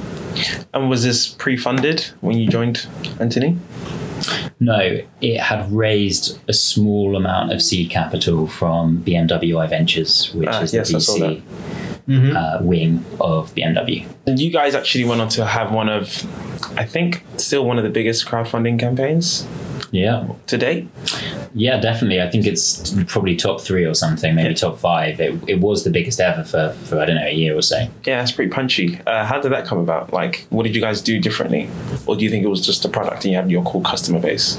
And 0.75 0.89
was 0.91 1.03
this 1.05 1.27
pre-funded 1.29 2.01
when 2.21 2.39
you 2.39 2.49
joined 2.49 2.87
Anthony? 3.21 3.59
No, 4.61 5.01
it 5.21 5.41
had 5.41 5.71
raised 5.73 6.39
a 6.49 6.53
small 6.53 7.17
amount 7.17 7.53
of 7.53 7.61
seed 7.61 7.91
capital 7.91 8.47
from 8.47 9.03
BMW 9.03 9.69
Ventures, 9.69 10.33
which 10.35 10.49
Ah, 10.49 10.61
is 10.61 10.73
yes, 10.73 10.91
I 10.91 10.93
the 10.95 11.01
saw 11.01 11.15
VC 11.19 11.43
Mhm. 12.09 12.37
uh, 12.37 12.63
wing 12.63 13.05
of 13.21 13.53
BMW. 13.55 14.07
And 14.27 14.39
you 14.39 14.51
guys 14.51 14.75
actually 14.75 15.05
went 15.05 15.21
on 15.21 15.29
to 15.31 15.45
have 15.47 15.73
one 15.73 15.89
of, 15.89 16.25
I 16.77 16.85
think, 16.85 17.25
still 17.37 17.65
one 17.65 17.79
of 17.79 17.85
the 17.85 17.91
biggest 17.91 18.27
crowdfunding 18.27 18.79
campaigns 18.79 19.47
Yeah, 19.93 20.27
to 20.49 20.57
date. 20.59 20.89
yeah, 21.55 21.79
definitely. 21.79 22.21
I 22.23 22.31
think 22.31 22.47
it's 22.47 22.95
probably 23.09 23.37
top 23.37 23.61
three 23.61 23.85
or 23.85 23.93
something, 23.95 24.35
maybe 24.35 24.49
Yeah. 24.49 24.55
top 24.55 24.79
five. 24.79 25.21
It, 25.21 25.39
it 25.47 25.61
was 25.61 25.85
the 25.85 25.91
biggest 25.91 26.19
ever 26.19 26.43
for, 26.45 26.73
for 26.87 26.99
I 26.99 27.05
don't 27.05 27.17
know 27.17 27.27
a 27.27 27.33
year 27.35 27.55
or 27.57 27.61
so. 27.63 27.87
Yeah, 28.07 28.23
it's 28.23 28.33
pretty 28.33 28.51
punchy. 28.51 28.99
Uh, 29.07 29.25
how 29.27 29.39
did 29.41 29.53
that 29.53 29.67
come 29.67 29.79
about? 29.79 30.11
Like, 30.13 30.47
what 30.49 30.63
did 30.65 30.75
you 30.75 30.81
guys 30.81 31.03
do 31.03 31.21
differently, 31.21 31.69
or 32.07 32.17
do 32.17 32.25
you 32.25 32.31
think 32.31 32.43
it 32.43 32.49
was 32.49 32.65
just 32.65 32.85
a 32.87 32.89
product 32.89 33.25
and 33.25 33.33
you 33.33 33.37
had 33.37 33.51
your 33.51 33.63
cool 33.65 33.83
customer 33.83 34.19
base? 34.19 34.59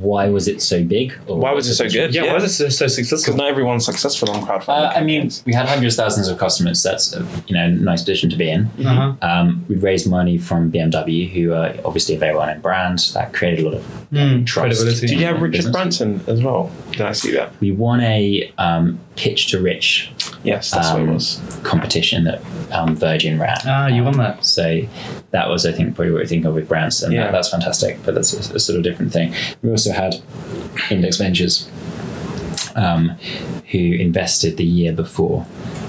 Why 0.00 0.28
was 0.28 0.48
it 0.48 0.60
so 0.62 0.82
big? 0.84 1.16
Or 1.26 1.38
Why 1.38 1.52
was 1.52 1.68
it 1.68 1.74
so 1.74 1.88
good? 1.88 2.14
Yeah, 2.14 2.26
why 2.26 2.34
was 2.34 2.44
it 2.44 2.48
so, 2.50 2.68
so 2.68 2.84
Because 2.84 2.94
successful? 2.94 3.36
not 3.36 3.48
everyone's 3.48 3.84
successful 3.84 4.30
on 4.30 4.42
crowdfunding. 4.46 4.68
Uh, 4.68 4.92
I 4.98 5.02
mean, 5.02 5.30
we 5.44 5.52
had 5.54 5.66
hundreds 5.68 5.98
of 5.98 6.04
thousands 6.04 6.28
of 6.28 6.38
customers. 6.38 6.82
That's 6.82 7.12
a, 7.14 7.26
you 7.46 7.54
know 7.54 7.68
nice 7.68 8.02
position 8.02 8.30
to 8.30 8.36
be 8.36 8.50
in. 8.50 8.66
Uh-huh. 8.84 9.14
Um, 9.22 9.64
we 9.68 9.76
raised 9.76 10.08
money 10.08 10.38
from 10.38 10.70
BMW, 10.72 11.30
who 11.30 11.52
are 11.52 11.74
obviously 11.84 12.14
a 12.14 12.18
very 12.18 12.34
well-known 12.36 12.60
brand. 12.60 12.98
That 13.14 13.32
created 13.32 13.64
a 13.64 13.68
lot 13.68 13.74
of 13.78 13.84
Mm, 14.12 14.46
trust. 14.46 14.78
credibility. 14.80 15.06
did 15.06 15.20
you 15.20 15.26
have 15.26 15.42
Richard 15.42 15.52
business. 15.58 15.72
Branson 15.76 16.20
as 16.28 16.40
well? 16.42 16.70
Did 16.92 17.02
I 17.02 17.12
see 17.12 17.32
that? 17.32 17.52
We 17.60 17.70
won 17.72 18.00
a 18.00 18.52
um, 18.58 18.98
pitch 19.16 19.48
to 19.50 19.60
rich 19.60 20.10
Yes, 20.44 20.70
that's 20.70 20.90
what 20.92 21.00
it 21.00 21.08
Um, 21.08 21.14
was. 21.14 21.40
competition 21.64 22.24
that 22.24 22.40
um, 22.72 22.94
Virgin 22.96 23.38
ran. 23.40 23.58
Ah, 23.66 23.88
you 23.88 24.04
won 24.04 24.16
that. 24.18 24.44
So 24.44 24.82
that 25.32 25.48
was, 25.48 25.66
I 25.66 25.72
think, 25.72 25.94
probably 25.96 26.12
what 26.12 26.20
we 26.22 26.26
think 26.28 26.44
of 26.44 26.54
with 26.54 26.68
Branson. 26.68 27.10
Yeah. 27.12 27.24
That- 27.24 27.32
that's 27.32 27.48
fantastic, 27.50 27.98
but 28.04 28.14
that's 28.14 28.32
a, 28.32 28.54
a 28.54 28.58
sort 28.60 28.76
of 28.78 28.84
different 28.84 29.12
thing. 29.12 29.34
We 29.62 29.70
also 29.70 29.92
had 29.92 30.22
Index 30.90 31.16
Ventures, 31.16 31.68
um, 32.76 33.10
who 33.72 33.78
invested 33.78 34.56
the 34.56 34.64
year 34.64 34.92
before. 34.92 35.44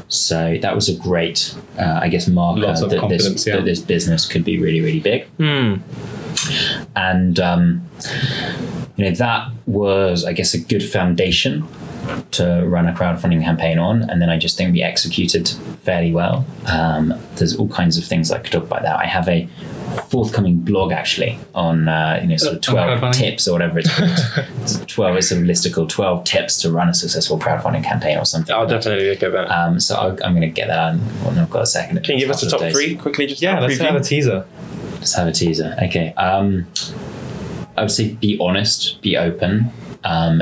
So 0.08 0.58
that 0.64 0.74
was 0.74 0.90
a 0.90 0.96
great, 0.96 1.56
uh, 1.78 2.00
I 2.02 2.10
guess, 2.10 2.28
marker 2.28 2.62
Lots 2.62 2.82
of 2.82 2.90
that 2.90 3.08
this, 3.10 3.46
yeah. 3.46 3.58
that 3.58 3.66
this 3.66 3.80
business 3.80 4.26
could 4.26 4.44
be 4.44 4.60
really, 4.60 4.82
really 4.82 5.00
big. 5.00 5.26
Hmm. 5.38 5.76
And 6.96 7.40
um, 7.40 7.88
you 9.00 9.06
know 9.06 9.12
that 9.16 9.50
was, 9.66 10.26
I 10.26 10.34
guess, 10.34 10.54
a 10.54 10.60
good 10.60 10.84
foundation 10.84 11.66
to 12.32 12.66
run 12.66 12.86
a 12.86 12.92
crowdfunding 12.92 13.42
campaign 13.42 13.80
on. 13.80 14.10
And 14.10 14.22
then 14.22 14.30
I 14.30 14.38
just 14.38 14.58
think 14.58 14.74
we 14.74 14.84
executed 14.84 15.48
fairly 15.84 16.12
well. 16.12 16.46
Um, 16.68 17.14
there's 17.36 17.56
all 17.56 17.70
kinds 17.70 17.98
of 17.98 18.04
things 18.04 18.30
I 18.30 18.40
could 18.40 18.52
talk 18.52 18.64
about 18.64 18.82
that. 18.82 19.00
I 19.00 19.06
have 19.06 19.30
a 19.30 19.48
forthcoming 20.10 20.60
blog 20.60 20.92
actually 20.92 21.40
on 21.56 21.88
uh, 21.88 22.20
you 22.22 22.28
know 22.28 22.36
sort 22.36 22.56
of 22.56 22.62
12 22.62 23.14
tips 23.14 23.48
or 23.48 23.54
whatever 23.54 23.80
it's 23.80 23.90
called. 23.96 24.48
It's 24.62 24.80
12 24.86 25.18
is 25.18 25.30
sort 25.30 25.42
of 25.42 25.48
listicle 25.48 25.88
12 25.88 26.26
tips 26.26 26.62
to 26.62 26.72
run 26.72 26.90
a 26.90 26.94
successful 26.94 27.40
crowdfunding 27.40 27.86
campaign 27.86 28.18
or 28.18 28.26
something. 28.26 28.54
I'll 28.54 28.68
definitely 28.68 29.10
look 29.10 29.24
at 29.24 29.32
that. 29.32 29.50
Um, 29.50 29.80
so 29.80 29.96
I'll, 29.96 30.12
I'm 30.26 30.34
going 30.36 30.42
to 30.42 30.50
get 30.50 30.68
that 30.68 30.80
on 30.80 31.00
when 31.24 31.40
I've 31.40 31.50
got 31.50 31.62
a 31.62 31.68
second. 31.68 32.04
Can 32.04 32.16
you 32.16 32.26
give 32.26 32.32
us 32.32 32.42
the 32.42 32.50
top 32.50 32.70
three 32.74 32.98
quickly? 32.98 33.28
Just 33.28 33.42
Yeah, 33.42 33.62
let's 33.62 33.76
preview? 33.76 33.86
have 33.86 33.96
a 33.96 34.04
teaser. 34.04 34.46
Let's 34.96 35.14
have 35.16 35.28
a 35.28 35.32
teaser. 35.32 35.78
Okay. 35.84 36.14
Um, 36.16 36.68
I 37.80 37.82
would 37.84 37.92
say 37.92 38.14
be 38.16 38.38
honest, 38.42 39.02
be 39.02 39.16
open. 39.18 39.72
Um, 40.04 40.42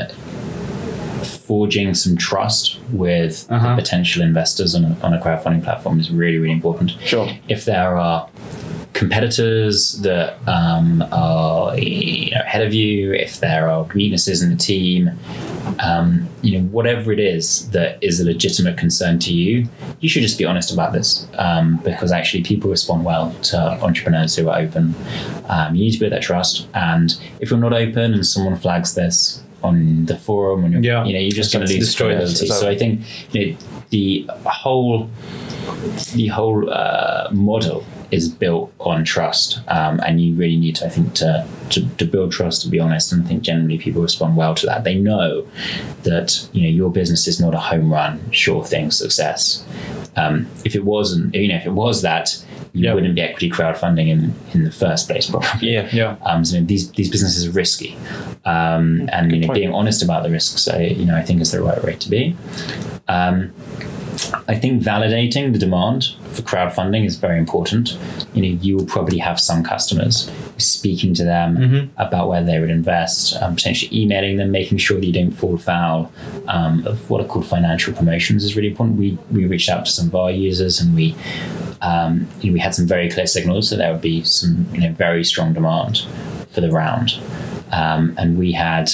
forging 1.24 1.94
some 1.94 2.17
trust 2.17 2.79
with 2.91 3.46
Uh-huh. 3.50 3.70
the 3.75 3.82
potential 3.82 4.22
investors 4.22 4.75
on 4.75 4.84
a, 4.86 4.98
on 5.01 5.13
a 5.13 5.20
crowdfunding 5.22 5.63
platform 5.63 6.00
is 6.00 6.12
really, 6.12 6.38
really 6.38 6.53
important. 6.53 6.91
Sure. 7.06 7.29
If 7.48 7.65
there 7.65 7.98
are 7.98 8.27
competitors 8.98 9.94
that 10.01 10.39
um, 10.48 11.04
are 11.12 11.77
you 11.77 12.32
know, 12.32 12.42
ahead 12.42 12.66
of 12.66 12.74
you, 12.74 13.13
if 13.13 13.39
there 13.39 13.70
are 13.70 13.84
weaknesses 13.94 14.42
in 14.42 14.50
the 14.50 14.56
team, 14.56 15.12
um, 15.80 16.27
you 16.42 16.58
know, 16.58 16.66
whatever 16.70 17.12
it 17.12 17.20
is 17.20 17.70
that 17.70 18.01
is 18.01 18.20
a 18.20 18.25
legitimate 18.25 18.75
concern 18.75 19.20
to 19.20 19.32
you, 19.32 19.68
you 20.00 20.10
should 20.10 20.24
just 20.24 20.39
be 20.39 20.46
honest 20.46 20.74
about 20.74 20.94
this 20.94 21.27
um, 21.38 21.77
because 21.84 22.12
actually 22.12 22.42
people 22.42 22.72
respond 22.72 23.06
well 23.06 23.32
to 23.44 23.58
entrepreneurs 23.84 24.36
who 24.36 24.50
are 24.50 24.58
open. 24.58 24.96
Um, 25.48 25.75
you 25.75 25.84
need 25.84 25.92
to 25.92 26.00
build 26.00 26.12
that 26.13 26.24
trust, 26.24 26.68
and 26.74 27.16
if 27.39 27.51
you're 27.51 27.60
not 27.60 27.74
open 27.74 28.16
and 28.16 28.25
someone 28.25 28.56
flags 28.58 28.96
this 28.96 29.44
on 29.63 30.06
the 30.06 30.18
forum, 30.18 30.63
and 30.66 30.74
you're, 30.74 30.84
Yeah. 30.84 31.06
you 31.06 31.13
know, 31.13 31.20
you're 31.20 31.32
just 31.44 31.54
going 31.54 31.68
to 31.68 31.72
lose 31.72 31.96
credibility. 31.96 32.48
So 32.48 32.68
I 32.68 32.75
think 32.75 33.01
you 33.32 33.51
know, 33.51 33.58
the 33.92 34.27
whole 34.46 35.08
the 36.16 36.27
whole 36.27 36.68
uh, 36.72 37.30
model 37.32 37.86
is 38.12 38.30
built 38.30 38.74
on 38.80 39.04
trust, 39.04 39.60
um, 39.68 40.00
and 40.06 40.22
you 40.22 40.34
really 40.36 40.56
need 40.58 40.76
to, 40.78 40.86
I 40.86 40.90
think, 40.90 41.14
to, 41.16 41.46
to 41.72 41.88
to 41.98 42.06
build 42.06 42.32
trust. 42.32 42.62
To 42.64 42.70
be 42.70 42.80
honest, 42.80 43.12
and 43.12 43.24
I 43.24 43.28
think 43.28 43.44
generally 43.44 43.78
people 43.78 44.02
respond 44.02 44.38
well 44.38 44.56
to 44.56 44.66
that. 44.66 44.84
They 44.84 44.96
know 44.96 45.46
that 46.04 46.48
you 46.54 46.62
know 46.64 46.70
your 46.70 46.90
business 46.92 47.28
is 47.28 47.40
not 47.40 47.54
a 47.54 47.60
home 47.60 47.92
run, 47.92 48.20
sure 48.32 48.64
thing 48.64 48.92
success. 48.92 49.66
Um, 50.16 50.48
if 50.66 50.76
it 50.76 50.84
wasn't, 50.86 51.36
you 51.36 51.48
know, 51.50 51.56
if 51.58 51.66
it 51.66 51.74
was 51.74 52.02
that, 52.02 52.44
you 52.74 52.86
Yeah. 52.86 52.94
wouldn't 52.94 53.14
be 53.16 53.22
equity 53.22 53.50
crowdfunding 53.52 54.08
in 54.08 54.34
in 54.54 54.64
the 54.64 54.72
first 54.72 55.08
place, 55.10 55.30
probably. 55.30 55.70
Yeah. 55.74 55.90
Yeah. 55.92 56.16
Um, 56.26 56.46
so 56.46 56.62
these 56.62 56.90
these 56.92 57.10
businesses 57.10 57.46
are 57.48 57.52
risky, 57.52 57.96
um, 58.46 59.10
and 59.12 59.32
you 59.32 59.40
know, 59.42 59.48
point. 59.48 59.60
being 59.60 59.74
honest 59.74 60.02
about 60.02 60.24
the 60.24 60.30
risks, 60.30 60.68
I, 60.68 60.80
you 60.84 61.06
know, 61.06 61.16
I 61.16 61.24
think 61.24 61.42
is 61.42 61.52
the 61.52 61.62
right 61.62 61.84
way 61.84 61.96
to 61.96 62.10
be. 62.10 62.36
Um, 63.10 63.52
I 64.48 64.56
think 64.56 64.82
validating 64.82 65.54
the 65.54 65.60
demand 65.60 66.16
for 66.32 66.42
crowdfunding 66.42 67.06
is 67.06 67.18
very 67.18 67.38
important. 67.38 67.98
You 68.34 68.42
know, 68.42 68.60
you 68.62 68.76
will 68.76 68.86
probably 68.86 69.18
have 69.20 69.40
some 69.40 69.64
customers 69.64 70.32
speaking 70.58 71.14
to 71.16 71.24
them 71.24 71.58
about 71.98 72.28
where 72.28 72.44
they 72.44 72.60
would 72.60 72.70
invest, 72.70 73.36
um, 73.42 73.56
potentially 73.56 73.96
emailing 73.96 74.38
them, 74.38 74.52
making 74.52 74.80
sure 74.80 75.00
that 75.00 75.06
you 75.06 75.14
don't 75.14 75.32
fall 75.32 75.58
foul 75.58 76.12
um, 76.48 76.86
of 76.88 77.10
what 77.10 77.22
are 77.22 77.28
called 77.28 77.46
financial 77.46 77.94
promotions 77.94 78.44
is 78.44 78.56
really 78.56 78.70
important. 78.70 78.98
We 78.98 79.18
we 79.32 79.46
reached 79.46 79.70
out 79.70 79.86
to 79.86 79.92
some 79.92 80.08
of 80.08 80.16
our 80.16 80.32
users 80.32 80.80
and 80.80 80.96
we 80.96 81.16
um, 81.82 82.28
you 82.42 82.50
know, 82.50 82.54
we 82.54 82.60
had 82.60 82.74
some 82.74 82.88
very 82.88 83.10
clear 83.10 83.28
signals 83.28 83.70
that 83.70 83.78
there 83.78 83.92
would 83.92 84.02
be 84.02 84.24
some 84.24 84.66
you 84.74 84.82
know 84.82 84.92
very 84.94 85.24
strong 85.24 85.54
demand 85.54 86.06
for 86.52 86.62
the 86.62 86.72
round, 86.72 87.20
um, 87.72 88.16
and 88.18 88.38
we 88.38 88.52
had 88.52 88.90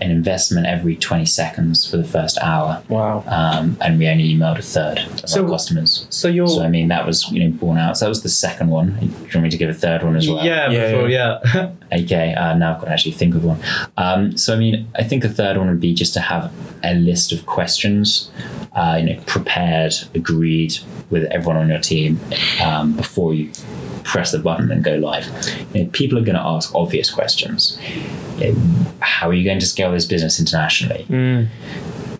an 0.00 0.10
investment 0.10 0.66
every 0.66 0.96
20 0.96 1.24
seconds 1.26 1.88
for 1.88 1.96
the 1.96 2.04
first 2.04 2.38
hour 2.42 2.82
Wow. 2.88 3.22
um, 3.26 3.76
and 3.80 3.98
we 3.98 4.08
only 4.08 4.34
emailed 4.34 4.58
a 4.58 4.62
third 4.62 4.98
of 4.98 5.28
So- 5.28 5.44
our 5.44 5.50
customers. 5.50 6.06
So 6.10 6.28
you're 6.28 6.48
So 6.48 6.62
I 6.62 6.68
mean, 6.68 6.88
that 6.88 7.06
was 7.06 7.30
you 7.30 7.44
know 7.44 7.50
borne 7.56 7.78
out. 7.78 7.98
So 7.98 8.04
that 8.06 8.08
was 8.08 8.22
the 8.22 8.28
second 8.28 8.68
one. 8.70 8.96
Do 9.00 9.06
you 9.06 9.12
want 9.34 9.42
me 9.42 9.50
to 9.50 9.56
give 9.58 9.68
a 9.70 9.74
third 9.74 10.02
one 10.02 10.16
as 10.16 10.28
well? 10.28 10.44
yeah, 10.44 10.70
Yeah, 10.70 10.90
before 10.92 11.08
yeah. 11.08 11.70
Okay. 11.92 12.34
Uh, 12.34 12.54
now 12.54 12.74
I've 12.74 12.80
got 12.80 12.86
to 12.86 12.92
actually 12.92 13.12
think 13.12 13.34
of 13.34 13.44
one. 13.44 13.58
Um, 13.96 14.36
so 14.36 14.54
I 14.54 14.58
mean, 14.58 14.86
I 14.94 15.02
think 15.02 15.24
a 15.24 15.28
third 15.28 15.56
one 15.56 15.68
would 15.68 15.80
be 15.80 15.92
just 15.94 16.14
to 16.14 16.20
have 16.20 16.52
a 16.84 16.94
list 16.94 17.32
of 17.32 17.44
questions, 17.46 18.30
uh, 18.74 18.96
you 19.00 19.06
know, 19.14 19.20
prepared, 19.26 19.94
agreed 20.14 20.78
with 21.10 21.24
everyone 21.24 21.56
on 21.56 21.68
your 21.68 21.80
team 21.80 22.20
um, 22.64 22.92
before 22.96 23.34
you 23.34 23.50
press 24.04 24.32
the 24.32 24.38
button 24.38 24.70
and 24.70 24.82
go 24.84 24.96
live. 24.96 25.26
You 25.74 25.84
know, 25.84 25.90
people 25.90 26.18
are 26.18 26.22
going 26.24 26.36
to 26.36 26.42
ask 26.42 26.74
obvious 26.74 27.10
questions. 27.10 27.78
You 28.38 28.52
know, 28.52 28.60
how 29.00 29.28
are 29.28 29.34
you 29.34 29.44
going 29.44 29.58
to 29.60 29.66
scale 29.66 29.92
this 29.92 30.06
business 30.06 30.38
internationally? 30.40 31.06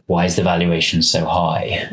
Why 0.06 0.24
is 0.24 0.34
the 0.34 0.42
valuation 0.42 1.02
so 1.02 1.24
high? 1.24 1.86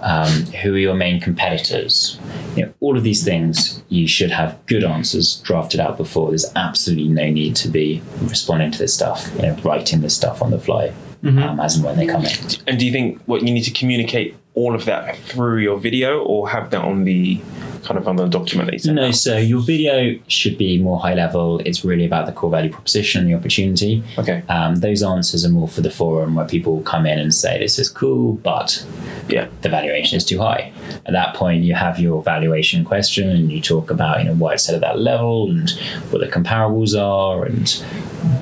um, 0.00 0.28
who 0.62 0.74
are 0.74 0.78
your 0.78 0.94
main 0.94 1.18
competitors 1.20 2.18
you 2.56 2.64
know, 2.64 2.72
all 2.80 2.96
of 2.96 3.02
these 3.02 3.24
things 3.24 3.82
you 3.88 4.06
should 4.06 4.30
have 4.30 4.56
good 4.66 4.84
answers 4.84 5.36
drafted 5.40 5.80
out 5.80 5.96
before 5.96 6.28
there's 6.28 6.46
absolutely 6.56 7.08
no 7.08 7.28
need 7.30 7.56
to 7.56 7.68
be 7.68 8.00
responding 8.22 8.70
to 8.70 8.78
this 8.78 8.94
stuff 8.94 9.28
you 9.36 9.42
know 9.42 9.56
writing 9.64 10.02
this 10.02 10.14
stuff 10.14 10.40
on 10.42 10.50
the 10.50 10.58
fly 10.58 10.92
um, 11.24 11.58
as 11.58 11.74
and 11.76 11.84
when 11.84 11.96
they 11.96 12.06
come 12.06 12.24
in 12.24 12.30
And 12.66 12.78
do 12.78 12.84
you 12.86 12.92
think 12.92 13.20
what 13.24 13.42
you 13.42 13.52
need 13.52 13.62
to 13.64 13.70
communicate 13.72 14.36
all 14.54 14.74
of 14.74 14.84
that 14.84 15.16
through 15.16 15.58
your 15.58 15.78
video 15.78 16.22
or 16.22 16.50
have 16.50 16.70
that 16.70 16.82
on 16.82 17.04
the 17.04 17.40
kind 17.84 17.98
of 17.98 18.08
on 18.08 18.16
the 18.16 18.26
document 18.26 18.70
that 18.70 18.84
you 18.84 18.92
no 18.92 19.06
out? 19.08 19.14
so 19.14 19.36
your 19.36 19.60
video 19.60 20.18
should 20.28 20.56
be 20.58 20.78
more 20.78 20.98
high 20.98 21.14
level 21.14 21.60
it's 21.60 21.84
really 21.84 22.04
about 22.06 22.26
the 22.26 22.32
core 22.32 22.50
value 22.50 22.70
proposition 22.70 23.20
and 23.20 23.30
the 23.30 23.34
opportunity 23.34 24.02
Okay. 24.18 24.42
um, 24.48 24.76
those 24.76 25.02
answers 25.02 25.44
are 25.44 25.50
more 25.50 25.68
for 25.68 25.80
the 25.82 25.90
forum 25.90 26.34
where 26.34 26.46
people 26.46 26.80
come 26.82 27.04
in 27.06 27.18
and 27.18 27.34
say 27.34 27.58
this 27.58 27.78
is 27.78 27.88
cool 27.88 28.32
but 28.50 28.84
Yeah. 29.28 29.46
the 29.62 29.68
valuation 29.68 30.16
is 30.16 30.24
too 30.24 30.38
high. 30.38 30.72
At 31.06 31.12
that 31.12 31.34
point, 31.34 31.62
you 31.64 31.74
have 31.74 31.98
your 31.98 32.22
valuation 32.22 32.84
question 32.84 33.28
and 33.30 33.50
you 33.52 33.60
talk 33.60 33.90
about 33.90 34.18
you 34.20 34.24
know 34.28 34.34
why 34.34 34.52
it's 34.54 34.64
set 34.64 34.74
at 34.74 34.80
that 34.82 34.98
level 34.98 35.50
and 35.50 35.70
what 36.10 36.20
the 36.20 36.28
comparables 36.28 36.92
are 36.98 37.44
and 37.44 37.66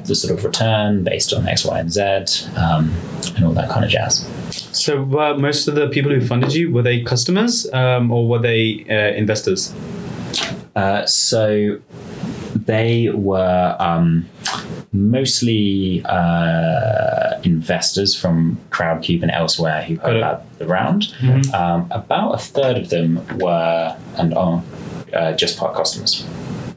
the 0.07 0.15
sort 0.15 0.33
of 0.37 0.45
return 0.45 1.05
based 1.05 1.33
on 1.33 1.47
X, 1.47 1.65
Y, 1.65 1.79
and 1.79 1.93
Z 1.93 2.01
um, 2.57 2.93
and 3.37 3.45
all 3.45 3.53
that 3.53 3.69
kind 3.71 3.85
of 3.85 3.91
jazz. 3.91 4.29
So 4.53 5.19
uh, 5.19 5.35
most 5.39 5.69
of 5.69 5.75
the 5.75 5.89
people 5.89 6.11
who 6.13 6.21
funded 6.21 6.53
you 6.55 6.71
were 6.71 6.83
they 6.83 7.03
customers 7.03 7.71
um, 7.73 8.11
or 8.11 8.29
were 8.29 8.39
they 8.39 8.85
uh, 8.89 9.17
investors? 9.17 9.75
Uh, 10.75 11.05
so 11.07 11.79
they 12.55 13.11
were 13.11 13.77
um, 13.79 14.29
mostly 14.93 16.03
uh, 16.05 17.41
investors 17.45 18.15
from 18.15 18.59
Crowdcube 18.71 19.23
and 19.23 19.31
elsewhere 19.31 19.83
who 19.83 19.97
heard 19.97 20.17
about 20.17 20.59
the 20.59 20.67
round. 20.67 21.03
Mhm. 21.21 21.53
Um, 21.55 21.87
about 21.91 22.35
a 22.35 22.39
third 22.39 22.77
of 22.77 22.91
them 22.91 23.21
were 23.39 23.97
and 24.17 24.35
are 24.35 24.63
uh, 25.13 25.33
JustPark 25.35 25.75
customers. 25.75 26.25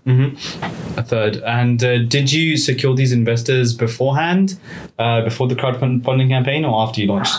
A 0.08 1.04
third. 1.04 1.38
And 1.38 1.84
uh, 1.84 1.98
did 2.04 2.32
you 2.32 2.58
secure 2.58 2.96
these 2.96 3.12
investors 3.12 3.74
beforehand, 3.74 4.60
uh, 5.00 5.22
before 5.24 5.48
the 5.48 5.56
crowdfunding 5.56 6.30
campaign, 6.30 6.64
or 6.64 6.84
after 6.84 7.02
you 7.02 7.08
launched? 7.08 7.36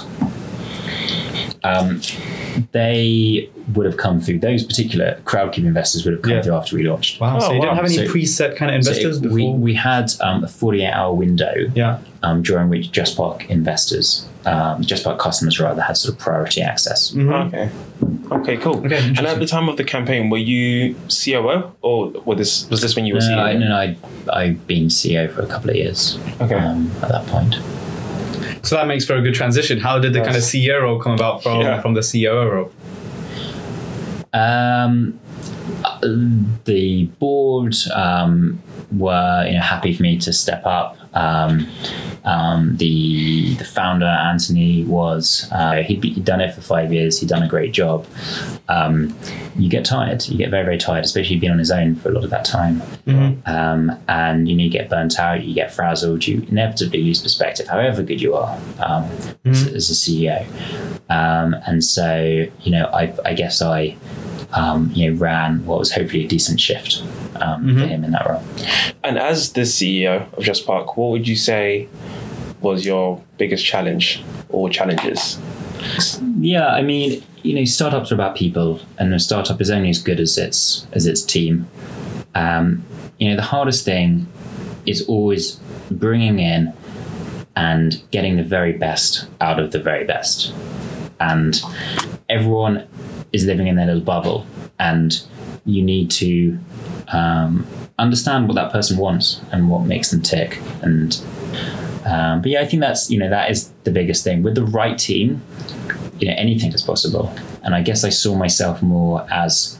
Um, 1.67 2.01
they 2.73 3.51
would 3.75 3.87
have 3.87 3.97
come 3.97 4.21
through 4.21 4.39
those 4.39 4.63
particular 4.65 5.19
crowdcube 5.25 5.59
investors 5.67 6.05
would 6.05 6.15
have 6.15 6.23
come 6.23 6.33
Yeah. 6.33 6.43
through 6.43 6.55
after 6.55 6.77
we 6.77 6.85
launched. 6.85 7.21
Wow. 7.21 7.39
so 7.39 7.49
Oh, 7.49 7.53
you 7.55 7.61
didn't 7.61 7.77
have 7.77 7.85
any 7.85 7.97
So- 7.97 8.05
preset 8.05 8.57
kind 8.57 8.75
of 8.75 8.85
So 8.85 8.91
investors 8.91 9.21
we, 9.21 9.29
before. 9.29 9.55
we 9.57 9.75
had 9.75 10.13
um, 10.21 10.45
a 10.45 10.49
48 10.49 10.87
hour 10.91 11.13
window 11.13 11.53
yeah. 11.75 11.99
um, 12.23 12.43
during 12.43 12.69
which 12.69 12.93
JustPark 12.93 13.49
investors, 13.49 14.27
um, 14.47 14.83
JustPark 14.83 15.19
customers 15.19 15.59
rather, 15.61 15.83
had 15.83 15.97
sort 15.97 16.15
of 16.15 16.21
priority 16.21 16.63
access. 16.63 17.11
Mhm. 17.13 17.47
Okay. 17.49 17.69
Okay, 18.31 18.57
cool. 18.59 18.79
Okay, 18.85 18.99
and 19.17 19.27
at 19.27 19.39
the 19.39 19.47
time 19.47 19.69
of 19.69 19.77
the 19.77 19.85
campaign, 19.85 20.31
were 20.31 20.37
you 20.39 20.95
COO 21.09 21.73
or 21.83 22.13
was 22.25 22.39
this 22.39 22.71
was 22.71 22.81
this 22.83 22.95
when 22.97 23.07
you 23.07 23.15
were 23.15 23.21
No, 23.21 23.27
CEO? 23.27 23.39
I, 23.39 23.53
no, 23.55 23.69
no, 23.69 23.77
I, 23.77 23.97
I've 24.33 24.67
been 24.67 24.87
CEO 24.89 25.29
for 25.33 25.43
a 25.43 25.47
couple 25.47 25.71
of 25.71 25.77
years 25.77 26.19
Okay. 26.41 26.55
um, 26.55 26.91
at 27.03 27.09
that 27.09 27.27
point. 27.27 27.57
So 28.67 28.75
that 28.75 28.89
makes 28.89 29.05
for 29.05 29.15
a 29.15 29.23
good 29.23 29.35
transition. 29.35 29.79
How 29.79 29.99
did 30.01 30.13
the 30.13 30.19
kind 30.19 30.31
of 30.37 30.43
Yes. 30.43 30.51
CEO 30.53 30.83
role 30.83 30.99
come 30.99 31.13
about 31.13 31.41
from, 31.43 31.61
Yeah. 31.61 31.81
from 31.81 31.95
the 31.95 32.03
COO 32.03 32.49
role? 32.51 32.73
Um, 34.33 35.19
uh, 35.85 35.99
the 36.65 37.05
board 37.21 37.77
um, 37.95 38.61
were 38.91 39.45
you 39.47 39.55
know 39.55 39.61
happy 39.61 39.93
for 39.95 40.03
me 40.03 40.19
to 40.19 40.33
step 40.33 40.63
up. 40.67 40.97
Um, 41.17 41.69
um, 42.25 42.77
the 42.77 43.55
the 43.55 43.65
founder 43.65 44.07
Anthony 44.07 44.85
was 44.85 45.49
uh, 45.53 45.77
he'd, 45.77 46.01
be, 46.01 46.13
he'd 46.13 46.25
done 46.25 46.41
it 46.41 46.55
for 46.55 46.61
five 46.61 46.93
years. 46.93 47.21
He'd 47.21 47.29
done 47.29 47.43
a 47.43 47.49
great 47.49 47.73
job. 47.73 48.07
Um, 48.69 49.17
you 49.57 49.71
get 49.71 49.85
tired. 49.85 50.29
You 50.29 50.37
get 50.37 50.51
very 50.51 50.65
very 50.65 50.77
tired, 50.79 51.05
especially 51.05 51.37
being 51.37 51.53
on 51.53 51.59
his 51.59 51.71
own 51.71 51.95
for 51.95 52.11
a 52.11 52.13
lot 52.13 52.25
of 52.25 52.31
that 52.31 52.45
time. 52.45 52.83
Um, 53.47 53.99
and 54.09 54.49
you 54.49 54.57
know 54.57 54.65
you 54.65 54.71
get 54.71 54.91
burnt 54.91 55.19
out. 55.19 55.45
You 55.45 55.55
get 55.55 55.73
frazzled. 55.73 56.27
You 56.27 56.45
inevitably 56.49 57.03
lose 57.03 57.23
perspective, 57.23 57.69
however 57.69 58.03
good 58.03 58.21
you 58.21 58.35
are 58.35 58.59
um, 58.81 59.05
as, 59.45 59.67
as 59.69 59.91
a 59.91 59.95
CEO. 59.95 60.45
Um, 61.09 61.55
and 61.67 61.83
so 61.83 62.47
you 62.61 62.71
know 62.73 62.87
I, 62.87 63.15
I 63.25 63.35
guess 63.35 63.63
I 63.63 63.97
um, 64.53 64.91
you 64.95 65.11
know, 65.11 65.19
ran 65.19 65.65
what 65.65 65.79
was 65.79 65.93
hopefully 65.93 66.25
a 66.25 66.29
decent 66.29 66.61
shift 66.61 67.03
um, 67.43 67.79
for 67.79 67.87
him 67.87 68.05
in 68.05 68.13
that 68.13 68.29
role. 68.29 68.43
And 69.05 69.19
as 69.19 69.53
the 69.53 69.63
CEO 69.63 70.33
of 70.37 70.45
Just 70.45 70.67
Park, 70.67 70.97
what 70.97 71.11
would 71.11 71.29
you 71.29 71.37
say 71.37 71.89
was 72.61 72.85
your 72.85 73.23
biggest 73.39 73.65
challenge 73.65 74.23
or 74.49 74.69
challenges? 74.69 75.39
Yeah, 76.39 76.69
I 76.69 76.83
mean, 76.83 77.23
you 77.43 77.55
know, 77.55 77.65
startups 77.65 78.11
are 78.11 78.15
about 78.15 78.37
people, 78.37 78.81
and 78.99 79.15
a 79.15 79.19
startup 79.19 79.61
is 79.61 79.71
only 79.71 79.91
as 79.91 80.03
good 80.03 80.21
as 80.21 80.37
its 80.37 80.87
as 80.93 81.07
its 81.07 81.23
team. 81.23 81.69
Um, 82.35 82.85
you 83.19 83.31
know, 83.31 83.37
the 83.37 83.43
hardest 83.43 83.85
thing 83.85 84.27
is 84.85 85.07
always 85.09 85.61
bringing 85.91 86.39
in 86.39 86.73
and 87.55 88.03
getting 88.11 88.37
the 88.37 88.43
very 88.43 88.73
best 88.73 89.29
out 89.41 89.59
of 89.59 89.71
the 89.71 89.79
very 89.79 90.05
best, 90.05 90.53
and 91.21 91.61
everyone 92.29 92.87
is 93.33 93.45
living 93.45 93.67
in 93.67 93.77
their 93.77 93.87
little 93.87 94.03
bubble, 94.03 94.47
and 94.79 95.23
you 95.67 95.83
need 95.83 96.11
to 96.13 96.59
um, 97.09 97.67
understand 97.99 98.49
what 98.49 98.55
that 98.55 98.73
person 98.73 98.97
wants 98.97 99.41
and 99.53 99.69
what 99.69 99.85
makes 99.85 100.11
them 100.11 100.23
tick, 100.23 100.61
and 100.83 101.21
um, 102.07 102.41
but 102.41 102.51
yeah, 102.51 102.61
I 102.61 102.67
think 102.67 102.81
that's 102.81 103.11
you 103.11 103.19
know 103.19 103.29
that 103.29 103.51
is 103.51 103.71
the 103.85 103.91
biggest 103.91 104.25
thing 104.25 104.43
with 104.43 104.55
the 104.55 104.65
right 104.65 104.97
team. 104.97 105.43
You 106.19 106.29
know, 106.29 106.35
anything 106.37 106.73
is 106.73 106.83
possible, 106.83 107.35
and 107.63 107.75
I 107.75 107.83
guess 107.83 108.05
I 108.05 108.11
saw 108.11 108.35
myself 108.35 108.83
more 108.83 109.27
as 109.31 109.79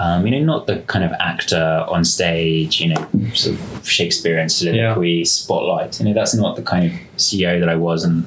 Um, 0.00 0.26
you 0.26 0.30
know, 0.30 0.44
not 0.44 0.66
the 0.66 0.80
kind 0.82 1.04
of 1.04 1.12
actor 1.18 1.84
on 1.88 2.04
stage, 2.04 2.80
you 2.80 2.94
know, 2.94 3.08
sort 3.34 3.58
of 3.58 3.88
Shakespearean 3.88 4.48
soliloquy 4.48 5.24
spotlight. 5.24 5.98
You 5.98 6.06
know, 6.06 6.14
that's 6.14 6.34
not 6.34 6.56
the 6.56 6.62
kind 6.62 6.86
of 6.86 6.92
CEO 7.16 7.58
that 7.60 7.68
I 7.68 7.74
was 7.74 8.04
and 8.04 8.26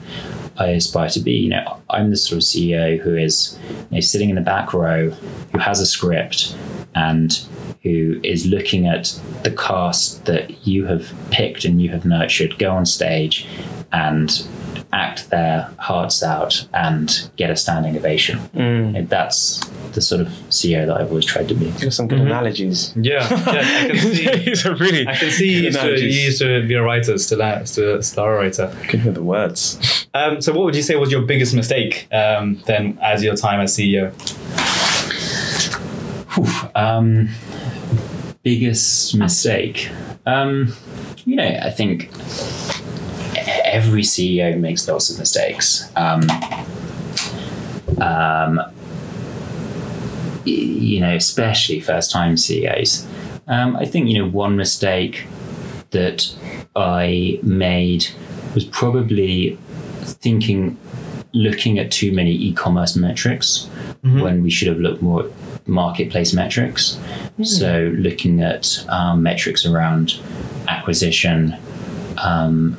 I 0.58 0.68
aspire 0.68 1.10
to 1.10 1.20
be. 1.20 1.34
You 1.34 1.50
know, 1.50 1.82
I'm 1.90 2.10
the 2.10 2.18
sort 2.18 2.38
of 2.38 2.44
CEO 2.44 3.00
who 3.00 3.16
is 3.16 3.58
you 3.70 3.98
know, 3.98 4.00
sitting 4.02 4.30
in 4.30 4.36
the 4.36 4.42
back 4.42 4.74
row, 4.74 5.10
who 5.10 5.58
has 5.60 5.80
a 5.80 5.86
script, 5.86 6.56
and 6.96 7.46
who 7.84 8.20
is 8.24 8.46
looking 8.46 8.88
at 8.88 9.20
the 9.44 9.52
cast 9.52 10.26
that 10.26 10.68
you 10.68 10.86
have 10.86 11.12
picked 11.32 11.66
and 11.66 11.82
you 11.82 11.90
have 11.90 12.06
nurtured 12.06 12.58
go 12.60 12.72
on 12.72 12.86
stage 12.86 13.48
and 13.92 14.48
act 14.94 15.30
their 15.30 15.70
hearts 15.80 16.22
out 16.22 16.68
and 16.74 17.30
get 17.38 17.50
a 17.50 17.56
standing 17.56 17.96
ovation. 17.98 18.40
And 18.96 19.10
that's 19.10 19.68
the 19.94 20.02
sort 20.02 20.22
of 20.22 20.28
CEO 20.50 20.86
that 20.88 20.98
I've 21.00 21.10
always 21.10 21.26
tried 21.26 21.48
to 21.50 21.54
be. 21.54 21.70
Got 21.72 21.94
some 21.94 22.08
good 22.08 22.20
analogies. 22.22 22.94
Yeah, 22.96 23.28
yeah, 23.30 23.62
I 23.84 23.88
can 23.88 23.98
see. 24.16 24.36
These 24.46 24.66
are 24.66 24.76
really. 24.76 25.08
I 25.08 25.16
can 25.16 25.32
see 25.32 25.50
you 25.54 25.62
good 25.62 25.66
used, 25.74 25.80
to, 25.82 26.00
you 26.00 26.22
used 26.28 26.40
to 26.40 26.68
be 26.68 26.74
a 26.76 26.82
writer, 26.84 27.18
still 27.18 27.42
a, 27.42 27.66
still 27.66 27.96
a 27.98 28.04
star 28.04 28.36
writer. 28.36 28.74
I 28.82 28.86
can 28.88 29.00
hear 29.02 29.12
the 29.12 29.24
words. 29.24 30.08
Um, 30.14 30.42
so, 30.42 30.54
what 30.54 30.66
would 30.66 30.76
you 30.76 30.82
say 30.82 30.96
was 30.96 31.12
your 31.12 31.22
biggest 31.24 31.54
mistake 31.54 32.08
um, 32.14 32.62
then, 32.66 32.98
as 33.02 33.24
your 33.24 33.36
time 33.36 33.60
as 33.62 33.76
CEO? 33.76 34.12
Whew, 36.36 36.70
um, 36.76 37.30
biggest 38.44 39.16
mistake. 39.16 39.90
Um, 40.26 40.74
you 41.26 41.36
know, 41.36 41.60
I 41.64 41.70
think 41.72 42.06
e- 43.36 43.40
every 43.66 44.02
CEO 44.04 44.58
makes 44.60 44.88
lots 44.88 45.10
of 45.10 45.20
mistakes. 45.20 45.92
Um, 45.96 46.22
um, 48.00 48.58
y- 48.58 48.72
you 50.46 51.00
know, 51.00 51.16
especially 51.16 51.80
first 51.80 52.12
time 52.12 52.38
CEOs. 52.38 53.06
Um, 53.48 53.76
I 53.76 53.86
think, 53.86 54.10
you 54.10 54.20
know, 54.20 54.30
one 54.30 54.56
mistake 54.56 55.26
that 55.92 56.34
I 56.76 57.40
made 57.44 58.08
was 58.54 58.64
probably 58.66 59.58
thinking, 60.02 60.78
looking 61.34 61.80
at 61.80 61.92
too 61.92 62.12
many 62.14 62.32
e 62.34 62.54
commerce 62.54 62.96
metrics 62.96 63.68
when 64.02 64.42
we 64.42 64.50
should 64.50 64.68
have 64.68 64.80
looked 64.80 65.02
more 65.02 65.26
at 65.26 65.68
marketplace 65.68 66.34
metrics. 66.34 67.00
So, 67.44 67.92
looking 67.98 68.42
at 68.42 68.84
um, 68.90 69.22
metrics 69.24 69.66
around 69.66 70.20
acquisition 70.68 71.56
um, 72.18 72.78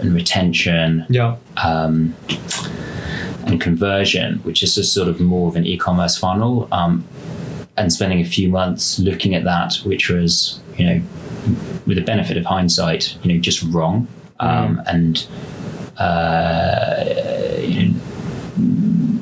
and 0.00 0.14
retention 0.14 1.04
Yeah. 1.10 1.36
um, 1.58 2.14
and 3.46 3.60
conversion, 3.60 4.38
which 4.38 4.62
is 4.62 4.74
just 4.74 4.92
sort 4.92 5.08
of 5.08 5.20
more 5.20 5.48
of 5.48 5.56
an 5.56 5.66
e-commerce 5.66 6.16
funnel, 6.18 6.68
um, 6.72 7.04
and 7.76 7.92
spending 7.92 8.20
a 8.20 8.24
few 8.24 8.48
months 8.48 8.98
looking 8.98 9.34
at 9.34 9.44
that, 9.44 9.76
which 9.84 10.08
was, 10.10 10.60
you 10.76 10.84
know, 10.84 11.02
with 11.86 11.96
the 11.96 12.04
benefit 12.04 12.36
of 12.36 12.44
hindsight, 12.44 13.16
you 13.22 13.32
know, 13.32 13.40
just 13.40 13.62
wrong, 13.62 14.06
um, 14.40 14.80
and 14.86 15.26
uh, 15.98 17.04
you 17.58 17.88
know, 17.88 17.94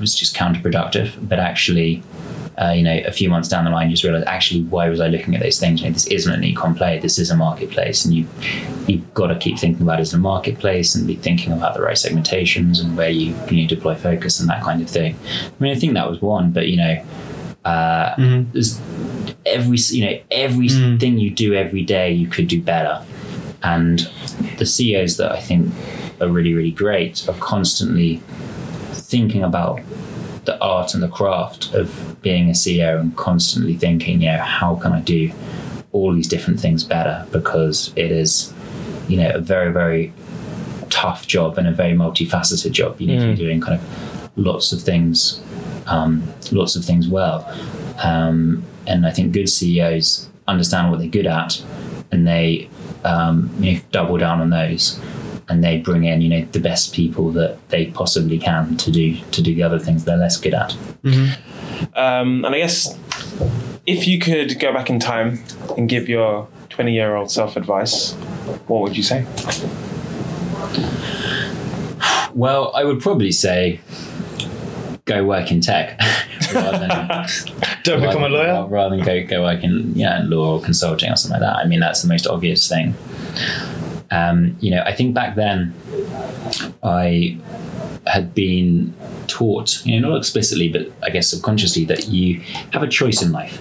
was 0.00 0.14
just 0.14 0.34
counterproductive. 0.34 1.28
But 1.28 1.38
actually, 1.38 2.02
uh, 2.60 2.72
you 2.72 2.82
know, 2.82 3.00
a 3.06 3.12
few 3.12 3.30
months 3.30 3.48
down 3.48 3.64
the 3.64 3.70
line, 3.70 3.88
you 3.88 3.94
just 3.94 4.04
realize 4.04 4.22
actually 4.26 4.62
why 4.64 4.88
was 4.90 5.00
I 5.00 5.08
looking 5.08 5.34
at 5.34 5.40
those 5.40 5.58
things? 5.58 5.80
You 5.80 5.88
know, 5.88 5.94
this 5.94 6.06
isn't 6.08 6.32
an 6.32 6.42
econ 6.42 6.76
play. 6.76 6.98
This 6.98 7.18
is 7.18 7.30
a 7.30 7.36
marketplace, 7.36 8.04
and 8.04 8.12
you 8.12 8.26
you've 8.86 9.14
got 9.14 9.28
to 9.28 9.36
keep 9.36 9.58
thinking 9.58 9.82
about 9.82 9.98
it 9.98 10.02
as 10.02 10.12
a 10.12 10.18
marketplace 10.18 10.94
and 10.94 11.06
be 11.06 11.16
thinking 11.16 11.52
about 11.52 11.74
the 11.74 11.80
right 11.80 11.96
segmentations 11.96 12.82
and 12.82 12.96
where 12.98 13.08
you 13.08 13.34
you 13.50 13.62
know, 13.62 13.68
deploy 13.68 13.94
focus 13.94 14.40
and 14.40 14.50
that 14.50 14.62
kind 14.62 14.82
of 14.82 14.90
thing. 14.90 15.16
I 15.24 15.62
mean, 15.62 15.74
I 15.74 15.78
think 15.78 15.94
that 15.94 16.08
was 16.10 16.20
one, 16.20 16.50
but 16.50 16.68
you 16.68 16.76
know, 16.76 17.04
uh, 17.64 18.14
there's 18.52 18.78
every 19.46 19.78
you 19.78 20.04
know 20.04 20.20
everything 20.30 21.18
you 21.18 21.30
do 21.30 21.54
every 21.54 21.82
day 21.82 22.12
you 22.12 22.28
could 22.28 22.46
do 22.46 22.60
better, 22.60 23.02
and 23.62 24.00
the 24.58 24.66
CEOs 24.66 25.16
that 25.16 25.32
I 25.32 25.40
think 25.40 25.72
are 26.20 26.28
really 26.28 26.52
really 26.52 26.72
great 26.72 27.26
are 27.26 27.34
constantly 27.38 28.20
thinking 28.92 29.42
about 29.42 29.80
the 30.44 30.59
art 30.61 30.94
and 30.94 31.02
the 31.02 31.09
craft 31.09 31.73
of 31.75 32.16
being 32.23 32.49
a 32.49 32.52
CEO 32.52 32.99
and 32.99 33.16
constantly 33.16 33.75
thinking, 33.75 34.23
you 34.23 34.30
know, 34.30 34.38
how 34.38 34.76
can 34.76 34.92
I 34.92 35.00
do 35.00 35.30
all 35.92 36.12
these 36.14 36.28
different 36.28 36.61
things 36.61 36.85
better? 36.85 37.26
Because 37.30 37.92
it 37.97 38.11
is, 38.11 38.52
you 39.09 39.16
know, 39.16 39.30
a 39.30 39.40
very, 39.40 39.73
very 39.73 40.12
tough 40.88 41.26
job 41.26 41.59
and 41.59 41.68
a 41.68 41.73
very 41.73 41.93
multifaceted 41.93 42.73
job. 42.73 43.00
You 43.00 43.08
need 43.08 43.21
to 43.21 43.26
be 43.28 43.36
doing 43.36 43.60
kind 43.60 43.80
of 43.80 44.30
lots 44.36 44.73
of 44.73 44.82
things, 44.82 45.43
um, 45.86 46.23
lots 46.52 46.76
of 46.76 46.84
things 46.84 47.08
well. 47.08 47.47
Um, 48.02 48.64
and 48.86 49.06
I 49.06 49.10
think 49.10 49.32
good 49.32 49.49
CEOs 49.49 50.28
understand 50.49 50.91
what 50.91 50.99
they're 50.99 51.08
good 51.08 51.26
at 51.26 51.62
and 52.10 52.26
they 52.26 52.69
um, 53.04 53.50
you 53.60 53.75
know, 53.75 53.80
double 53.93 54.19
down 54.19 54.41
on 54.41 54.50
those 54.50 55.00
and 55.50 55.63
they 55.65 55.78
bring 55.78 56.04
in 56.04 56.21
you 56.23 56.28
know 56.30 56.47
the 56.52 56.60
best 56.60 56.95
people 56.95 57.30
that 57.32 57.56
they 57.71 57.86
possibly 57.86 58.39
can 58.39 58.76
to 58.78 58.91
do 58.91 59.17
to 59.32 59.43
do 59.43 59.54
the 59.54 59.63
other 59.63 59.78
things 59.78 60.04
they're 60.04 60.17
less 60.17 60.36
good 60.39 60.54
at 60.54 60.75
Um, 61.95 62.45
and 62.45 62.54
I 62.54 62.58
guess 62.58 62.97
if 63.86 64.06
you 64.06 64.19
could 64.19 64.58
go 64.60 64.73
back 64.73 64.89
in 64.91 64.99
time 65.00 65.43
and 65.76 65.89
give 65.89 66.08
your 66.08 66.47
20 66.69 66.93
year 66.95 67.17
old 67.17 67.30
self 67.30 67.56
advice, 67.56 68.13
what 68.69 68.80
would 68.82 68.97
you 68.97 69.02
say? 69.02 69.26
well 72.34 72.71
i 72.76 72.84
would 72.84 73.00
probably 73.00 73.32
say 73.32 73.80
go 75.04 75.25
work 75.25 75.50
in 75.50 75.60
tech 75.60 75.99
rather 76.54 76.78
than 76.78 77.26
Don't 77.82 78.00
become 78.00 78.23
a 78.23 78.28
lawyer. 78.28 78.67
rather 78.67 78.97
than 78.97 79.04
go, 79.04 79.26
go 79.26 79.43
work 79.43 79.65
in 79.65 79.95
yeah 79.97 80.23
law 80.25 80.54
or 80.58 80.60
consulting 80.63 81.10
or 81.10 81.17
something 81.17 81.41
like 81.41 81.50
that 81.52 81.56
i 81.56 81.67
mean 81.67 81.80
that's 81.80 82.02
the 82.02 82.08
most 82.08 82.26
obvious 82.26 82.69
thing 82.69 82.95
um, 84.10 84.56
you 84.60 84.70
know 84.70 84.82
i 84.84 84.92
think 84.92 85.14
back 85.14 85.36
then 85.36 85.75
i 86.82 87.36
had 88.06 88.34
been 88.34 88.92
taught 89.26 89.84
you 89.84 90.00
know 90.00 90.10
not 90.10 90.16
explicitly 90.16 90.68
but 90.68 90.90
i 91.02 91.10
guess 91.10 91.28
subconsciously 91.28 91.84
that 91.84 92.08
you 92.08 92.40
have 92.73 92.82
a 92.82 92.88
choice 92.88 93.23
in 93.23 93.30
life 93.32 93.60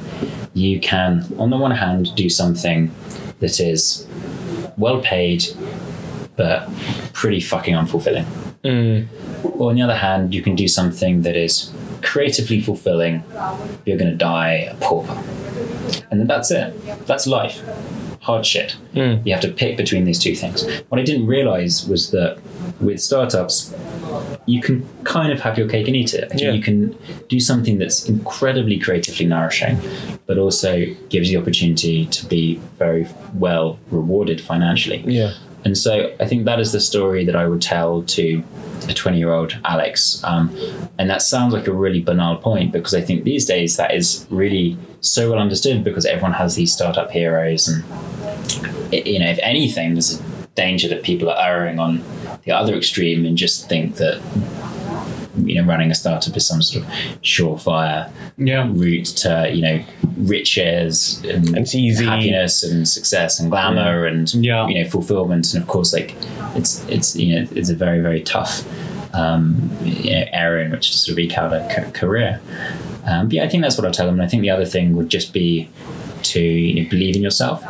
you 0.53 0.79
can 0.79 1.25
on 1.37 1.49
the 1.49 1.57
one 1.57 1.71
hand 1.71 2.13
do 2.15 2.29
something 2.29 2.91
that 3.39 3.59
is 3.59 4.07
well 4.77 5.01
paid 5.01 5.45
but 6.35 6.69
pretty 7.13 7.39
fucking 7.39 7.75
unfulfilling 7.75 8.25
or 9.43 9.69
on 9.69 9.75
the 9.75 9.81
other 9.81 9.95
hand, 9.95 10.33
you 10.33 10.41
can 10.41 10.55
do 10.55 10.67
something 10.67 11.21
that 11.21 11.35
is 11.35 11.71
creatively 12.01 12.59
fulfilling. 12.61 13.23
You're 13.85 13.97
going 13.97 14.11
to 14.11 14.17
die 14.17 14.69
a 14.71 14.75
pauper. 14.75 15.13
And 16.11 16.19
then 16.19 16.27
that's 16.27 16.51
it. 16.51 16.73
That's 17.07 17.25
life. 17.25 17.61
Hard 18.21 18.45
shit. 18.45 18.73
Hmm. 18.93 19.15
You 19.25 19.33
have 19.33 19.41
to 19.41 19.51
pick 19.51 19.77
between 19.77 20.05
these 20.05 20.19
two 20.19 20.35
things. 20.35 20.65
What 20.89 20.99
I 20.99 21.03
didn't 21.03 21.27
realize 21.27 21.87
was 21.87 22.11
that 22.11 22.39
with 22.81 23.01
startups, 23.01 23.73
you 24.45 24.61
can 24.61 24.87
kind 25.03 25.31
of 25.31 25.39
have 25.39 25.57
your 25.57 25.69
cake 25.69 25.87
and 25.87 25.95
eat 25.95 26.13
it. 26.13 26.31
Yeah. 26.35 26.51
You 26.51 26.61
can 26.61 26.97
do 27.27 27.39
something 27.39 27.77
that's 27.77 28.07
incredibly 28.07 28.77
creatively 28.77 29.25
nourishing, 29.25 29.79
but 30.25 30.37
also 30.37 30.85
gives 31.09 31.31
you 31.31 31.37
the 31.37 31.41
opportunity 31.41 32.05
to 32.07 32.25
be 32.25 32.55
very 32.77 33.07
well 33.35 33.79
rewarded 33.89 34.41
financially. 34.41 35.03
Yeah. 35.05 35.33
And 35.65 35.77
so 35.77 36.13
I 36.19 36.25
think 36.25 36.45
that 36.45 36.59
is 36.59 36.71
the 36.71 36.79
story 36.79 37.25
that 37.25 37.35
I 37.35 37.47
would 37.47 37.61
tell 37.61 38.03
to 38.03 38.43
a 38.89 38.93
20 38.93 39.17
year 39.17 39.31
old 39.31 39.57
Alex. 39.65 40.21
Um, 40.23 40.55
and 40.97 41.09
that 41.09 41.21
sounds 41.21 41.53
like 41.53 41.67
a 41.67 41.71
really 41.73 42.01
banal 42.01 42.37
point 42.37 42.71
because 42.71 42.93
I 42.93 43.01
think 43.01 43.23
these 43.23 43.45
days 43.45 43.77
that 43.77 43.93
is 43.93 44.25
really 44.29 44.77
so 45.01 45.31
well 45.31 45.39
understood 45.39 45.83
because 45.83 46.05
everyone 46.05 46.33
has 46.33 46.55
these 46.55 46.73
startup 46.73 47.11
heroes. 47.11 47.67
And, 47.67 47.83
you 48.91 49.19
know, 49.19 49.29
if 49.29 49.39
anything, 49.41 49.93
there's 49.93 50.19
a 50.19 50.47
danger 50.55 50.87
that 50.89 51.03
people 51.03 51.29
are 51.29 51.39
erring 51.39 51.79
on 51.79 52.03
the 52.43 52.51
other 52.51 52.75
extreme 52.75 53.25
and 53.25 53.37
just 53.37 53.69
think 53.69 53.95
that, 53.95 54.21
you 55.47 55.55
know, 55.61 55.67
running 55.67 55.91
a 55.91 55.95
startup 55.95 56.35
is 56.35 56.45
some 56.45 56.61
sort 56.61 56.85
of 56.85 56.91
surefire 57.21 58.09
Yeah. 58.37 58.67
route 58.71 59.05
to 59.23 59.49
you 59.53 59.61
know 59.61 59.83
riches 60.17 61.21
and 61.29 61.57
It's 61.57 61.75
easy. 61.75 62.05
happiness 62.05 62.63
and 62.63 62.87
success 62.87 63.39
and 63.39 63.49
glamour 63.49 64.05
and 64.05 64.33
Yeah. 64.33 64.67
you 64.67 64.75
know 64.83 64.89
fulfillment 64.89 65.53
and 65.53 65.61
of 65.61 65.67
course 65.67 65.93
like 65.93 66.15
it's 66.55 66.83
it's 66.89 67.15
you 67.15 67.35
know 67.35 67.47
it's 67.55 67.69
a 67.69 67.75
very 67.75 67.99
very 68.01 68.21
tough 68.21 68.63
um, 69.11 69.69
you 69.83 70.11
know, 70.11 70.25
area 70.31 70.65
in 70.65 70.71
which 70.71 70.91
to 70.91 70.97
sort 70.97 71.13
of 71.13 71.19
eke 71.19 71.35
out 71.35 71.51
a 71.51 71.91
career. 71.93 72.39
Um, 73.07 73.25
but 73.27 73.33
yeah, 73.33 73.43
I 73.43 73.49
think 73.49 73.63
that's 73.63 73.75
what 73.75 73.83
I'll 73.87 73.91
tell 73.91 74.05
them. 74.05 74.13
And 74.19 74.21
I 74.21 74.27
think 74.27 74.41
the 74.41 74.51
other 74.51 74.65
thing 74.67 74.95
would 74.95 75.09
just 75.09 75.33
be 75.33 75.67
to 76.21 76.39
you 76.39 76.83
know, 76.83 76.89
believe 76.91 77.15
in 77.15 77.23
yourself. 77.23 77.63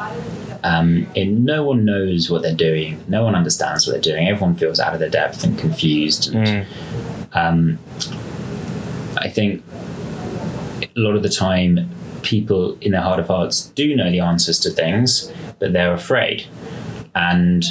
Um, 0.65 1.07
and 1.15 1.45
no 1.45 1.63
one 1.63 1.85
knows 1.85 2.29
what 2.29 2.41
they're 2.41 2.53
doing. 2.53 3.01
No 3.07 3.23
one 3.23 3.35
understands 3.35 3.87
what 3.87 3.93
they're 3.93 4.01
doing. 4.13 4.27
Everyone 4.27 4.53
feels 4.55 4.81
out 4.81 4.93
of 4.93 4.99
their 4.99 5.09
depth 5.09 5.45
and 5.45 5.57
confused. 5.57 6.35
And, 6.35 6.65
um, 7.33 7.79
I 9.17 9.29
think 9.29 9.63
a 10.81 10.99
lot 10.99 11.15
of 11.15 11.23
the 11.23 11.29
time, 11.29 11.89
people 12.21 12.77
in 12.81 12.91
their 12.91 13.01
heart 13.01 13.19
of 13.19 13.27
hearts 13.27 13.67
do 13.69 13.95
know 13.95 14.11
the 14.11 14.19
answers 14.19 14.59
to 14.59 14.69
things, 14.69 15.31
but 15.59 15.73
they're 15.73 15.93
afraid. 15.93 16.45
And 17.15 17.65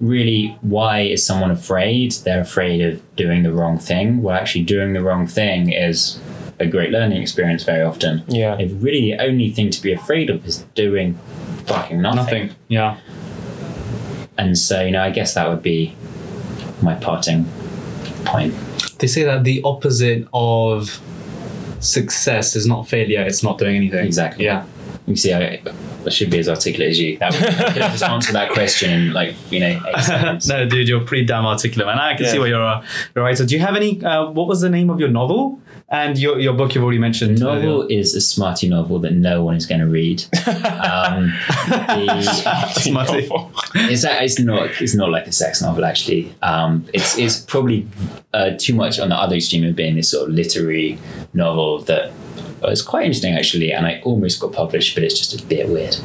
really, 0.00 0.58
why 0.60 1.00
is 1.00 1.24
someone 1.24 1.50
afraid? 1.50 2.12
They're 2.12 2.40
afraid 2.40 2.80
of 2.80 3.16
doing 3.16 3.42
the 3.42 3.52
wrong 3.52 3.78
thing. 3.78 4.22
Well, 4.22 4.36
actually, 4.36 4.64
doing 4.64 4.92
the 4.92 5.02
wrong 5.02 5.26
thing 5.26 5.72
is 5.72 6.20
a 6.58 6.66
great 6.66 6.90
learning 6.90 7.22
experience 7.22 7.62
very 7.62 7.82
often. 7.82 8.24
Yeah. 8.26 8.58
If 8.58 8.72
really 8.82 9.12
the 9.12 9.22
only 9.22 9.50
thing 9.50 9.70
to 9.70 9.80
be 9.80 9.92
afraid 9.92 10.28
of 10.28 10.44
is 10.46 10.64
doing 10.74 11.14
fucking 11.66 12.02
nothing. 12.02 12.16
Nothing. 12.16 12.50
Yeah. 12.66 12.98
And 14.36 14.58
so, 14.58 14.82
you 14.84 14.90
know, 14.90 15.02
I 15.02 15.10
guess 15.10 15.34
that 15.34 15.48
would 15.48 15.62
be 15.62 15.94
my 16.82 16.94
parting 16.94 17.46
point. 18.24 18.54
They 18.98 19.06
say 19.06 19.22
that 19.24 19.44
the 19.44 19.62
opposite 19.64 20.26
of 20.32 21.00
success 21.80 22.56
is 22.56 22.66
not 22.66 22.88
failure, 22.88 23.22
it's 23.22 23.42
not 23.42 23.58
doing 23.58 23.76
anything. 23.76 24.04
Exactly. 24.04 24.44
Yeah. 24.44 24.64
You 25.08 25.16
see, 25.16 25.32
I, 25.32 25.60
I 26.06 26.10
should 26.10 26.30
be 26.30 26.38
as 26.38 26.48
articulate 26.48 26.90
as 26.90 27.00
you. 27.00 27.18
That 27.18 27.32
would, 27.32 27.42
I 27.42 27.72
could 27.72 27.82
have 27.82 27.92
just 27.92 28.02
answered 28.04 28.34
that 28.34 28.50
question 28.52 28.90
in 28.90 29.12
like, 29.12 29.34
you 29.50 29.58
know, 29.60 29.80
eight 29.88 30.02
seconds. 30.04 30.48
no, 30.52 30.68
dude, 30.68 30.86
you're 30.88 31.00
pretty 31.04 31.24
damn 31.24 31.46
articulate, 31.46 31.86
man. 31.86 31.98
I 31.98 32.14
can 32.14 32.26
Yeah. 32.26 32.32
see 32.32 32.38
why 32.38 32.46
you're 32.46 32.60
a, 32.62 32.84
a 33.16 33.20
writer. 33.20 33.44
Do 33.46 33.54
you 33.54 33.60
have 33.60 33.74
any? 33.74 34.02
Uh, 34.04 34.26
what 34.26 34.46
was 34.46 34.60
the 34.60 34.68
name 34.70 34.90
of 34.90 35.00
your 35.00 35.08
novel? 35.08 35.60
And 35.90 36.18
your, 36.18 36.38
your 36.38 36.52
book 36.52 36.74
you've 36.74 36.84
already 36.84 36.98
mentioned. 36.98 37.40
novel 37.40 37.86
is 37.88 38.14
a 38.14 38.20
smarty 38.20 38.68
novel 38.68 38.98
that 38.98 39.12
no 39.14 39.42
one 39.42 39.56
is 39.56 39.64
going 39.64 39.80
to 39.80 39.86
read. 39.86 40.22
Um, 40.46 41.32
the, 41.68 42.70
Smarty. 42.78 43.28
it's, 43.74 44.04
it's 44.04 44.38
not 44.38 44.68
it's 44.82 44.94
not 44.94 45.08
like 45.10 45.26
a 45.26 45.32
sex 45.32 45.62
novel 45.62 45.86
actually. 45.86 46.34
Um, 46.42 46.84
it's 46.92 47.16
it's 47.16 47.40
probably 47.40 47.86
uh, 48.34 48.50
too 48.58 48.74
much 48.74 48.98
on 48.98 49.08
the 49.08 49.14
other 49.16 49.36
extreme 49.36 49.64
of 49.64 49.74
being 49.76 49.96
this 49.96 50.10
sort 50.10 50.28
of 50.28 50.34
literary 50.34 50.98
novel 51.32 51.78
that 51.80 52.12
was 52.62 52.82
quite 52.82 53.04
interesting 53.06 53.34
actually, 53.34 53.72
and 53.72 53.86
I 53.86 54.00
almost 54.04 54.40
got 54.40 54.52
published, 54.52 54.94
but 54.94 55.04
it's 55.04 55.18
just 55.18 55.40
a 55.40 55.44
bit 55.46 55.68
weird. 55.68 55.96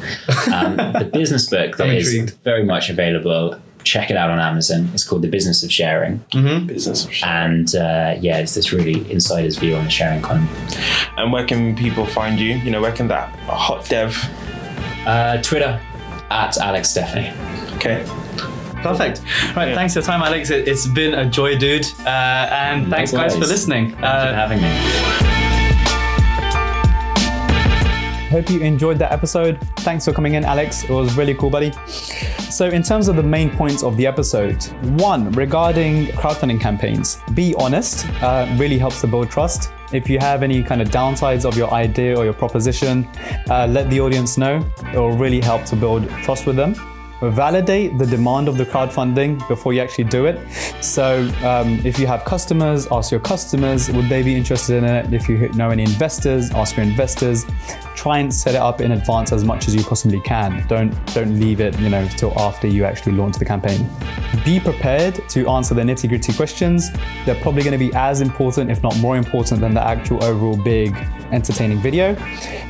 Um, 0.52 0.76
the 0.98 1.10
business 1.12 1.48
book 1.50 1.76
that 1.76 1.88
I'm 1.88 1.96
is 1.96 2.14
intrigued. 2.14 2.42
very 2.44 2.64
much 2.64 2.90
available. 2.90 3.60
Check 3.82 4.10
it 4.10 4.16
out 4.16 4.30
on 4.30 4.38
Amazon. 4.38 4.88
It's 4.94 5.04
called 5.06 5.20
The 5.20 5.28
Business 5.28 5.62
of 5.62 5.70
Sharing, 5.70 6.16
Business 6.66 7.04
of 7.04 7.12
shit. 7.12 7.28
and 7.28 7.74
uh, 7.74 8.14
yeah, 8.18 8.38
it's 8.38 8.54
this 8.54 8.72
really 8.72 9.10
insider's 9.12 9.58
view 9.58 9.76
on 9.76 9.84
the 9.84 9.90
sharing 9.90 10.20
economy. 10.20 10.48
And 11.18 11.30
where 11.30 11.44
can 11.46 11.76
people 11.76 12.06
find 12.06 12.40
you? 12.40 12.54
You 12.56 12.70
know, 12.70 12.80
where 12.80 12.92
can 12.92 13.08
that 13.08 13.28
hot 13.40 13.86
dev? 13.90 14.16
Uh, 15.06 15.36
Twitter 15.42 15.78
at 16.30 16.56
Alex 16.56 16.96
Stephany. 16.96 17.30
Okay. 17.76 18.02
Perfect. 18.82 19.20
Right. 19.54 19.74
Thanks 19.74 19.92
for 19.94 20.00
your 20.00 20.06
time, 20.06 20.22
Alex. 20.22 20.48
It, 20.50 20.66
has 20.66 20.86
been 20.86 21.12
a 21.14 21.28
joy, 21.28 21.56
dude. 21.58 21.86
Uh, 22.06 22.08
and 22.08 22.88
thanks, 22.90 23.12
guys, 23.12 23.34
for 23.34 23.40
listening. 23.40 23.90
Thank 23.90 23.96
you 23.96 24.00
for 24.00 24.06
Uh, 24.06 24.32
having 24.34 24.60
me. 24.62 25.43
Hope 28.34 28.50
you 28.50 28.58
enjoyed 28.62 28.98
that 28.98 29.12
episode. 29.12 29.60
Thanks 29.86 30.04
for 30.06 30.12
coming 30.12 30.34
in, 30.34 30.44
Alex. 30.44 30.82
It 30.82 30.90
was 30.90 31.16
really 31.16 31.34
cool, 31.34 31.50
buddy. 31.50 31.70
So, 32.50 32.66
in 32.66 32.82
terms 32.82 33.06
of 33.06 33.14
the 33.14 33.22
main 33.22 33.48
points 33.48 33.84
of 33.84 33.96
the 33.96 34.08
episode, 34.08 34.60
one 34.98 35.30
regarding 35.30 36.06
crowdfunding 36.06 36.60
campaigns, 36.60 37.20
be 37.34 37.54
honest. 37.54 38.08
Uh, 38.20 38.52
really 38.58 38.76
helps 38.76 39.00
to 39.02 39.06
build 39.06 39.30
trust. 39.30 39.70
If 39.92 40.10
you 40.10 40.18
have 40.18 40.42
any 40.42 40.64
kind 40.64 40.82
of 40.82 40.88
downsides 40.88 41.44
of 41.44 41.56
your 41.56 41.72
idea 41.72 42.18
or 42.18 42.24
your 42.24 42.34
proposition, 42.34 43.04
uh, 43.48 43.68
let 43.70 43.88
the 43.88 44.00
audience 44.00 44.36
know. 44.36 44.68
It 44.92 44.98
will 44.98 45.16
really 45.16 45.40
help 45.40 45.64
to 45.66 45.76
build 45.76 46.08
trust 46.24 46.44
with 46.44 46.56
them. 46.56 46.74
Validate 47.30 47.98
the 47.98 48.06
demand 48.06 48.48
of 48.48 48.56
the 48.56 48.64
crowdfunding 48.64 49.46
before 49.48 49.72
you 49.72 49.80
actually 49.80 50.04
do 50.04 50.26
it. 50.26 50.38
So, 50.82 51.30
um, 51.44 51.80
if 51.84 51.98
you 51.98 52.06
have 52.06 52.24
customers, 52.24 52.86
ask 52.90 53.10
your 53.10 53.20
customers 53.20 53.90
would 53.90 54.08
they 54.08 54.22
be 54.22 54.34
interested 54.34 54.76
in 54.76 54.84
it. 54.84 55.12
If 55.12 55.28
you 55.28 55.48
know 55.50 55.70
any 55.70 55.82
investors, 55.82 56.50
ask 56.52 56.76
your 56.76 56.84
investors. 56.84 57.44
Try 57.94 58.18
and 58.18 58.34
set 58.34 58.54
it 58.54 58.60
up 58.60 58.80
in 58.80 58.92
advance 58.92 59.32
as 59.32 59.44
much 59.44 59.68
as 59.68 59.74
you 59.74 59.82
possibly 59.82 60.20
can. 60.20 60.66
Don't 60.66 60.92
don't 61.14 61.38
leave 61.38 61.60
it, 61.60 61.78
you 61.78 61.88
know, 61.88 62.06
till 62.08 62.38
after 62.38 62.66
you 62.66 62.84
actually 62.84 63.12
launch 63.12 63.36
the 63.36 63.44
campaign. 63.44 63.88
Be 64.44 64.60
prepared 64.60 65.26
to 65.30 65.48
answer 65.48 65.74
the 65.74 65.82
nitty 65.82 66.08
gritty 66.08 66.32
questions. 66.32 66.90
They're 67.24 67.40
probably 67.40 67.62
going 67.62 67.78
to 67.78 67.78
be 67.78 67.92
as 67.94 68.20
important, 68.20 68.70
if 68.70 68.82
not 68.82 68.98
more 68.98 69.16
important, 69.16 69.60
than 69.60 69.74
the 69.74 69.82
actual 69.82 70.22
overall 70.24 70.56
big 70.56 70.94
entertaining 71.32 71.78
video. 71.78 72.16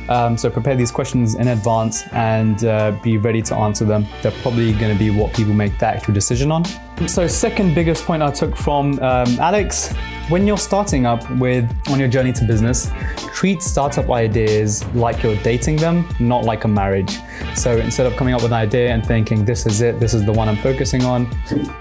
Um, 0.07 0.37
so 0.37 0.49
prepare 0.49 0.75
these 0.75 0.91
questions 0.91 1.35
in 1.35 1.47
advance 1.47 2.07
and 2.11 2.63
uh, 2.63 2.91
be 3.03 3.17
ready 3.17 3.41
to 3.43 3.55
answer 3.55 3.85
them. 3.85 4.05
They're 4.21 4.31
probably 4.45 4.73
going 4.73 4.93
to 4.93 4.99
be 4.99 5.09
what 5.09 5.33
people 5.33 5.55
make 5.55 5.75
the 5.79 5.87
actual 5.87 6.13
decision 6.13 6.51
on. 6.51 6.63
So 7.07 7.25
second 7.25 7.73
biggest 7.73 8.05
point 8.05 8.21
I 8.21 8.29
took 8.29 8.55
from 8.55 8.99
um, 8.99 9.39
Alex, 9.39 9.91
when 10.29 10.45
you're 10.45 10.59
starting 10.59 11.07
up 11.07 11.27
with 11.39 11.67
on 11.89 11.99
your 11.99 12.07
journey 12.07 12.31
to 12.33 12.45
business, 12.45 12.91
treat 13.33 13.63
startup 13.63 14.11
ideas 14.11 14.85
like 14.93 15.23
you're 15.23 15.35
dating 15.37 15.77
them, 15.77 16.07
not 16.19 16.43
like 16.43 16.63
a 16.63 16.67
marriage. 16.67 17.17
So 17.55 17.77
instead 17.77 18.05
of 18.05 18.15
coming 18.15 18.33
up 18.33 18.41
with 18.41 18.51
an 18.51 18.57
idea 18.57 18.89
and 18.89 19.05
thinking 19.05 19.45
this 19.45 19.65
is 19.65 19.81
it, 19.81 19.99
this 19.99 20.13
is 20.13 20.25
the 20.25 20.33
one 20.33 20.49
I'm 20.49 20.57
focusing 20.57 21.03
on, 21.03 21.29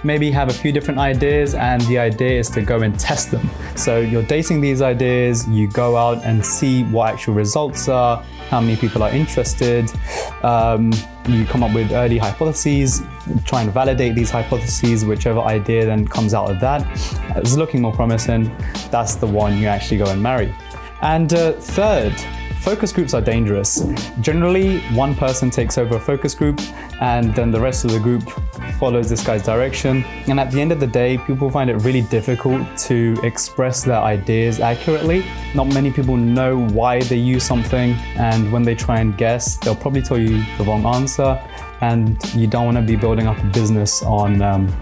maybe 0.03 0.31
have 0.31 0.49
a 0.49 0.53
few 0.53 0.73
different 0.73 1.01
ideas 1.01 1.55
and 1.55 1.81
the 1.83 1.99
idea 1.99 2.39
is 2.39 2.49
to 2.51 2.63
go 2.63 2.83
and 2.83 2.99
test 2.99 3.31
them. 3.31 3.49
So 3.77 4.01
you're 4.01 4.23
dating 4.23 4.61
these 4.61 4.83
ideas, 4.83 5.49
you 5.49 5.69
go 5.69 5.97
out 5.97 6.23
and 6.25 6.45
see 6.45 6.85
what 6.85 7.13
actual 7.13 7.35
results 7.35 7.89
are, 7.89 8.23
how 8.51 8.61
many 8.61 8.77
people 8.77 9.03
are 9.03 9.11
interested. 9.11 9.91
Um, 10.43 10.93
you 11.27 11.47
come 11.47 11.63
up 11.63 11.75
with 11.75 11.93
early 11.93 12.19
hypotheses, 12.19 13.03
try 13.45 13.63
and 13.63 13.73
validate 13.73 14.15
these 14.15 14.31
hypotheses, 14.31 15.05
whichever 15.05 15.41
idea 15.41 15.87
then 15.87 16.07
comes 16.07 16.35
out 16.35 16.51
of 16.51 16.61
that 16.61 16.87
is 17.43 17.57
looking 17.57 17.83
more 17.83 17.93
promising, 17.93 18.55
that's 18.91 19.15
the 19.17 19.27
one 19.27 19.59
you 19.59 19.67
actually 19.67 19.99
go 19.99 20.07
and 20.07 20.23
marry. 20.23 20.55
And 21.03 21.33
uh, 21.33 21.53
third, 21.53 22.15
focus 22.65 22.93
groups 22.93 23.13
are 23.13 23.21
dangerous. 23.21 23.85
Generally, 24.23 24.81
one 24.95 25.15
person 25.15 25.51
takes 25.51 25.77
over 25.77 25.97
a 25.97 26.01
focus 26.01 26.35
group 26.35 26.59
and 27.03 27.35
then 27.35 27.51
the 27.51 27.61
rest 27.61 27.85
of 27.85 27.91
the 27.91 28.01
group 28.01 28.23
follows 28.79 29.11
this 29.11 29.23
guy's 29.23 29.43
direction. 29.43 30.03
And 30.29 30.41
at 30.41 30.51
the 30.51 30.63
end 30.63 30.73
of 30.73 30.81
the 30.81 30.87
day, 30.87 31.19
people 31.19 31.51
find 31.51 31.69
it 31.69 31.77
really 31.77 32.01
difficult 32.01 32.67
to 32.89 33.19
express 33.23 33.85
their 33.85 34.01
ideas 34.01 34.61
accurately. 34.61 35.27
Not 35.55 35.67
many 35.75 35.91
people 35.91 36.17
know 36.17 36.67
why 36.69 37.01
they 37.03 37.19
use 37.19 37.45
something, 37.45 37.93
and 38.17 38.51
when 38.51 38.63
they 38.63 38.75
try 38.75 39.01
and 39.01 39.15
guess, 39.19 39.59
they'll 39.59 39.77
probably 39.77 40.01
tell 40.01 40.19
you 40.19 40.43
the 40.57 40.65
wrong 40.65 40.87
answer. 40.87 41.39
And 41.83 42.19
you 42.35 42.47
don't 42.47 42.65
want 42.65 42.79
to 42.79 42.83
be 42.83 42.97
building 42.97 43.27
up 43.27 43.39
a 43.39 43.47
business 43.49 44.03
on 44.03 44.41
um, 44.41 44.75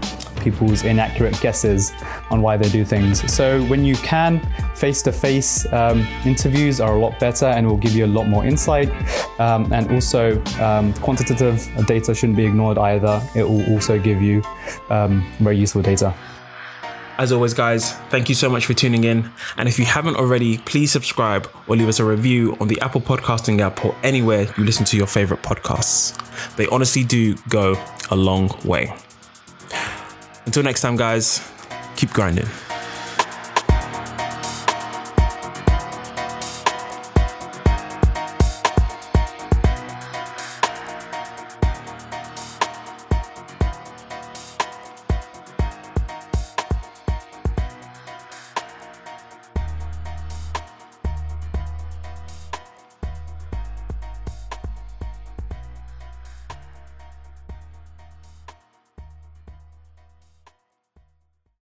people's 0.43 0.83
inaccurate 0.83 1.39
guesses 1.41 1.93
on 2.29 2.41
why 2.41 2.57
they 2.57 2.69
do 2.69 2.83
things. 2.85 3.31
So 3.31 3.63
when 3.65 3.85
you 3.85 3.95
can, 3.95 4.41
face-to-face 4.75 5.71
um, 5.71 6.05
interviews 6.25 6.79
are 6.79 6.95
a 6.95 6.99
lot 6.99 7.19
better 7.19 7.45
and 7.45 7.67
will 7.67 7.77
give 7.77 7.93
you 7.93 8.05
a 8.05 8.11
lot 8.17 8.27
more 8.27 8.45
insight. 8.45 8.89
Um, 9.39 9.71
and 9.71 9.89
also, 9.91 10.43
um, 10.61 10.93
quantitative 10.95 11.67
data 11.87 12.13
shouldn't 12.13 12.37
be 12.37 12.45
ignored 12.45 12.77
either. 12.77 13.21
It 13.35 13.43
will 13.43 13.65
also 13.71 13.99
give 13.99 14.21
you 14.21 14.41
um, 14.89 15.25
very 15.39 15.57
useful 15.57 15.81
data. 15.81 16.13
As 17.15 17.31
always, 17.31 17.53
guys, 17.53 17.93
thank 18.09 18.27
you 18.27 18.33
so 18.33 18.49
much 18.49 18.65
for 18.65 18.73
tuning 18.73 19.03
in. 19.03 19.29
And 19.57 19.69
if 19.69 19.77
you 19.77 19.85
haven't 19.85 20.15
already, 20.15 20.57
please 20.57 20.91
subscribe 20.91 21.47
or 21.67 21.75
leave 21.75 21.87
us 21.87 21.99
a 21.99 22.03
review 22.03 22.57
on 22.59 22.67
the 22.67 22.81
Apple 22.81 23.01
Podcasting 23.01 23.59
app 23.59 23.85
or 23.85 23.95
anywhere 24.01 24.51
you 24.57 24.63
listen 24.63 24.83
to 24.85 24.97
your 24.97 25.05
favorite 25.05 25.43
podcasts. 25.43 26.17
They 26.55 26.65
honestly 26.67 27.03
do 27.03 27.35
go 27.49 27.79
a 28.09 28.15
long 28.15 28.49
way. 28.65 28.91
Until 30.45 30.63
next 30.63 30.81
time, 30.81 30.95
guys, 30.95 31.41
keep 31.95 32.11
grinding. 32.11 32.47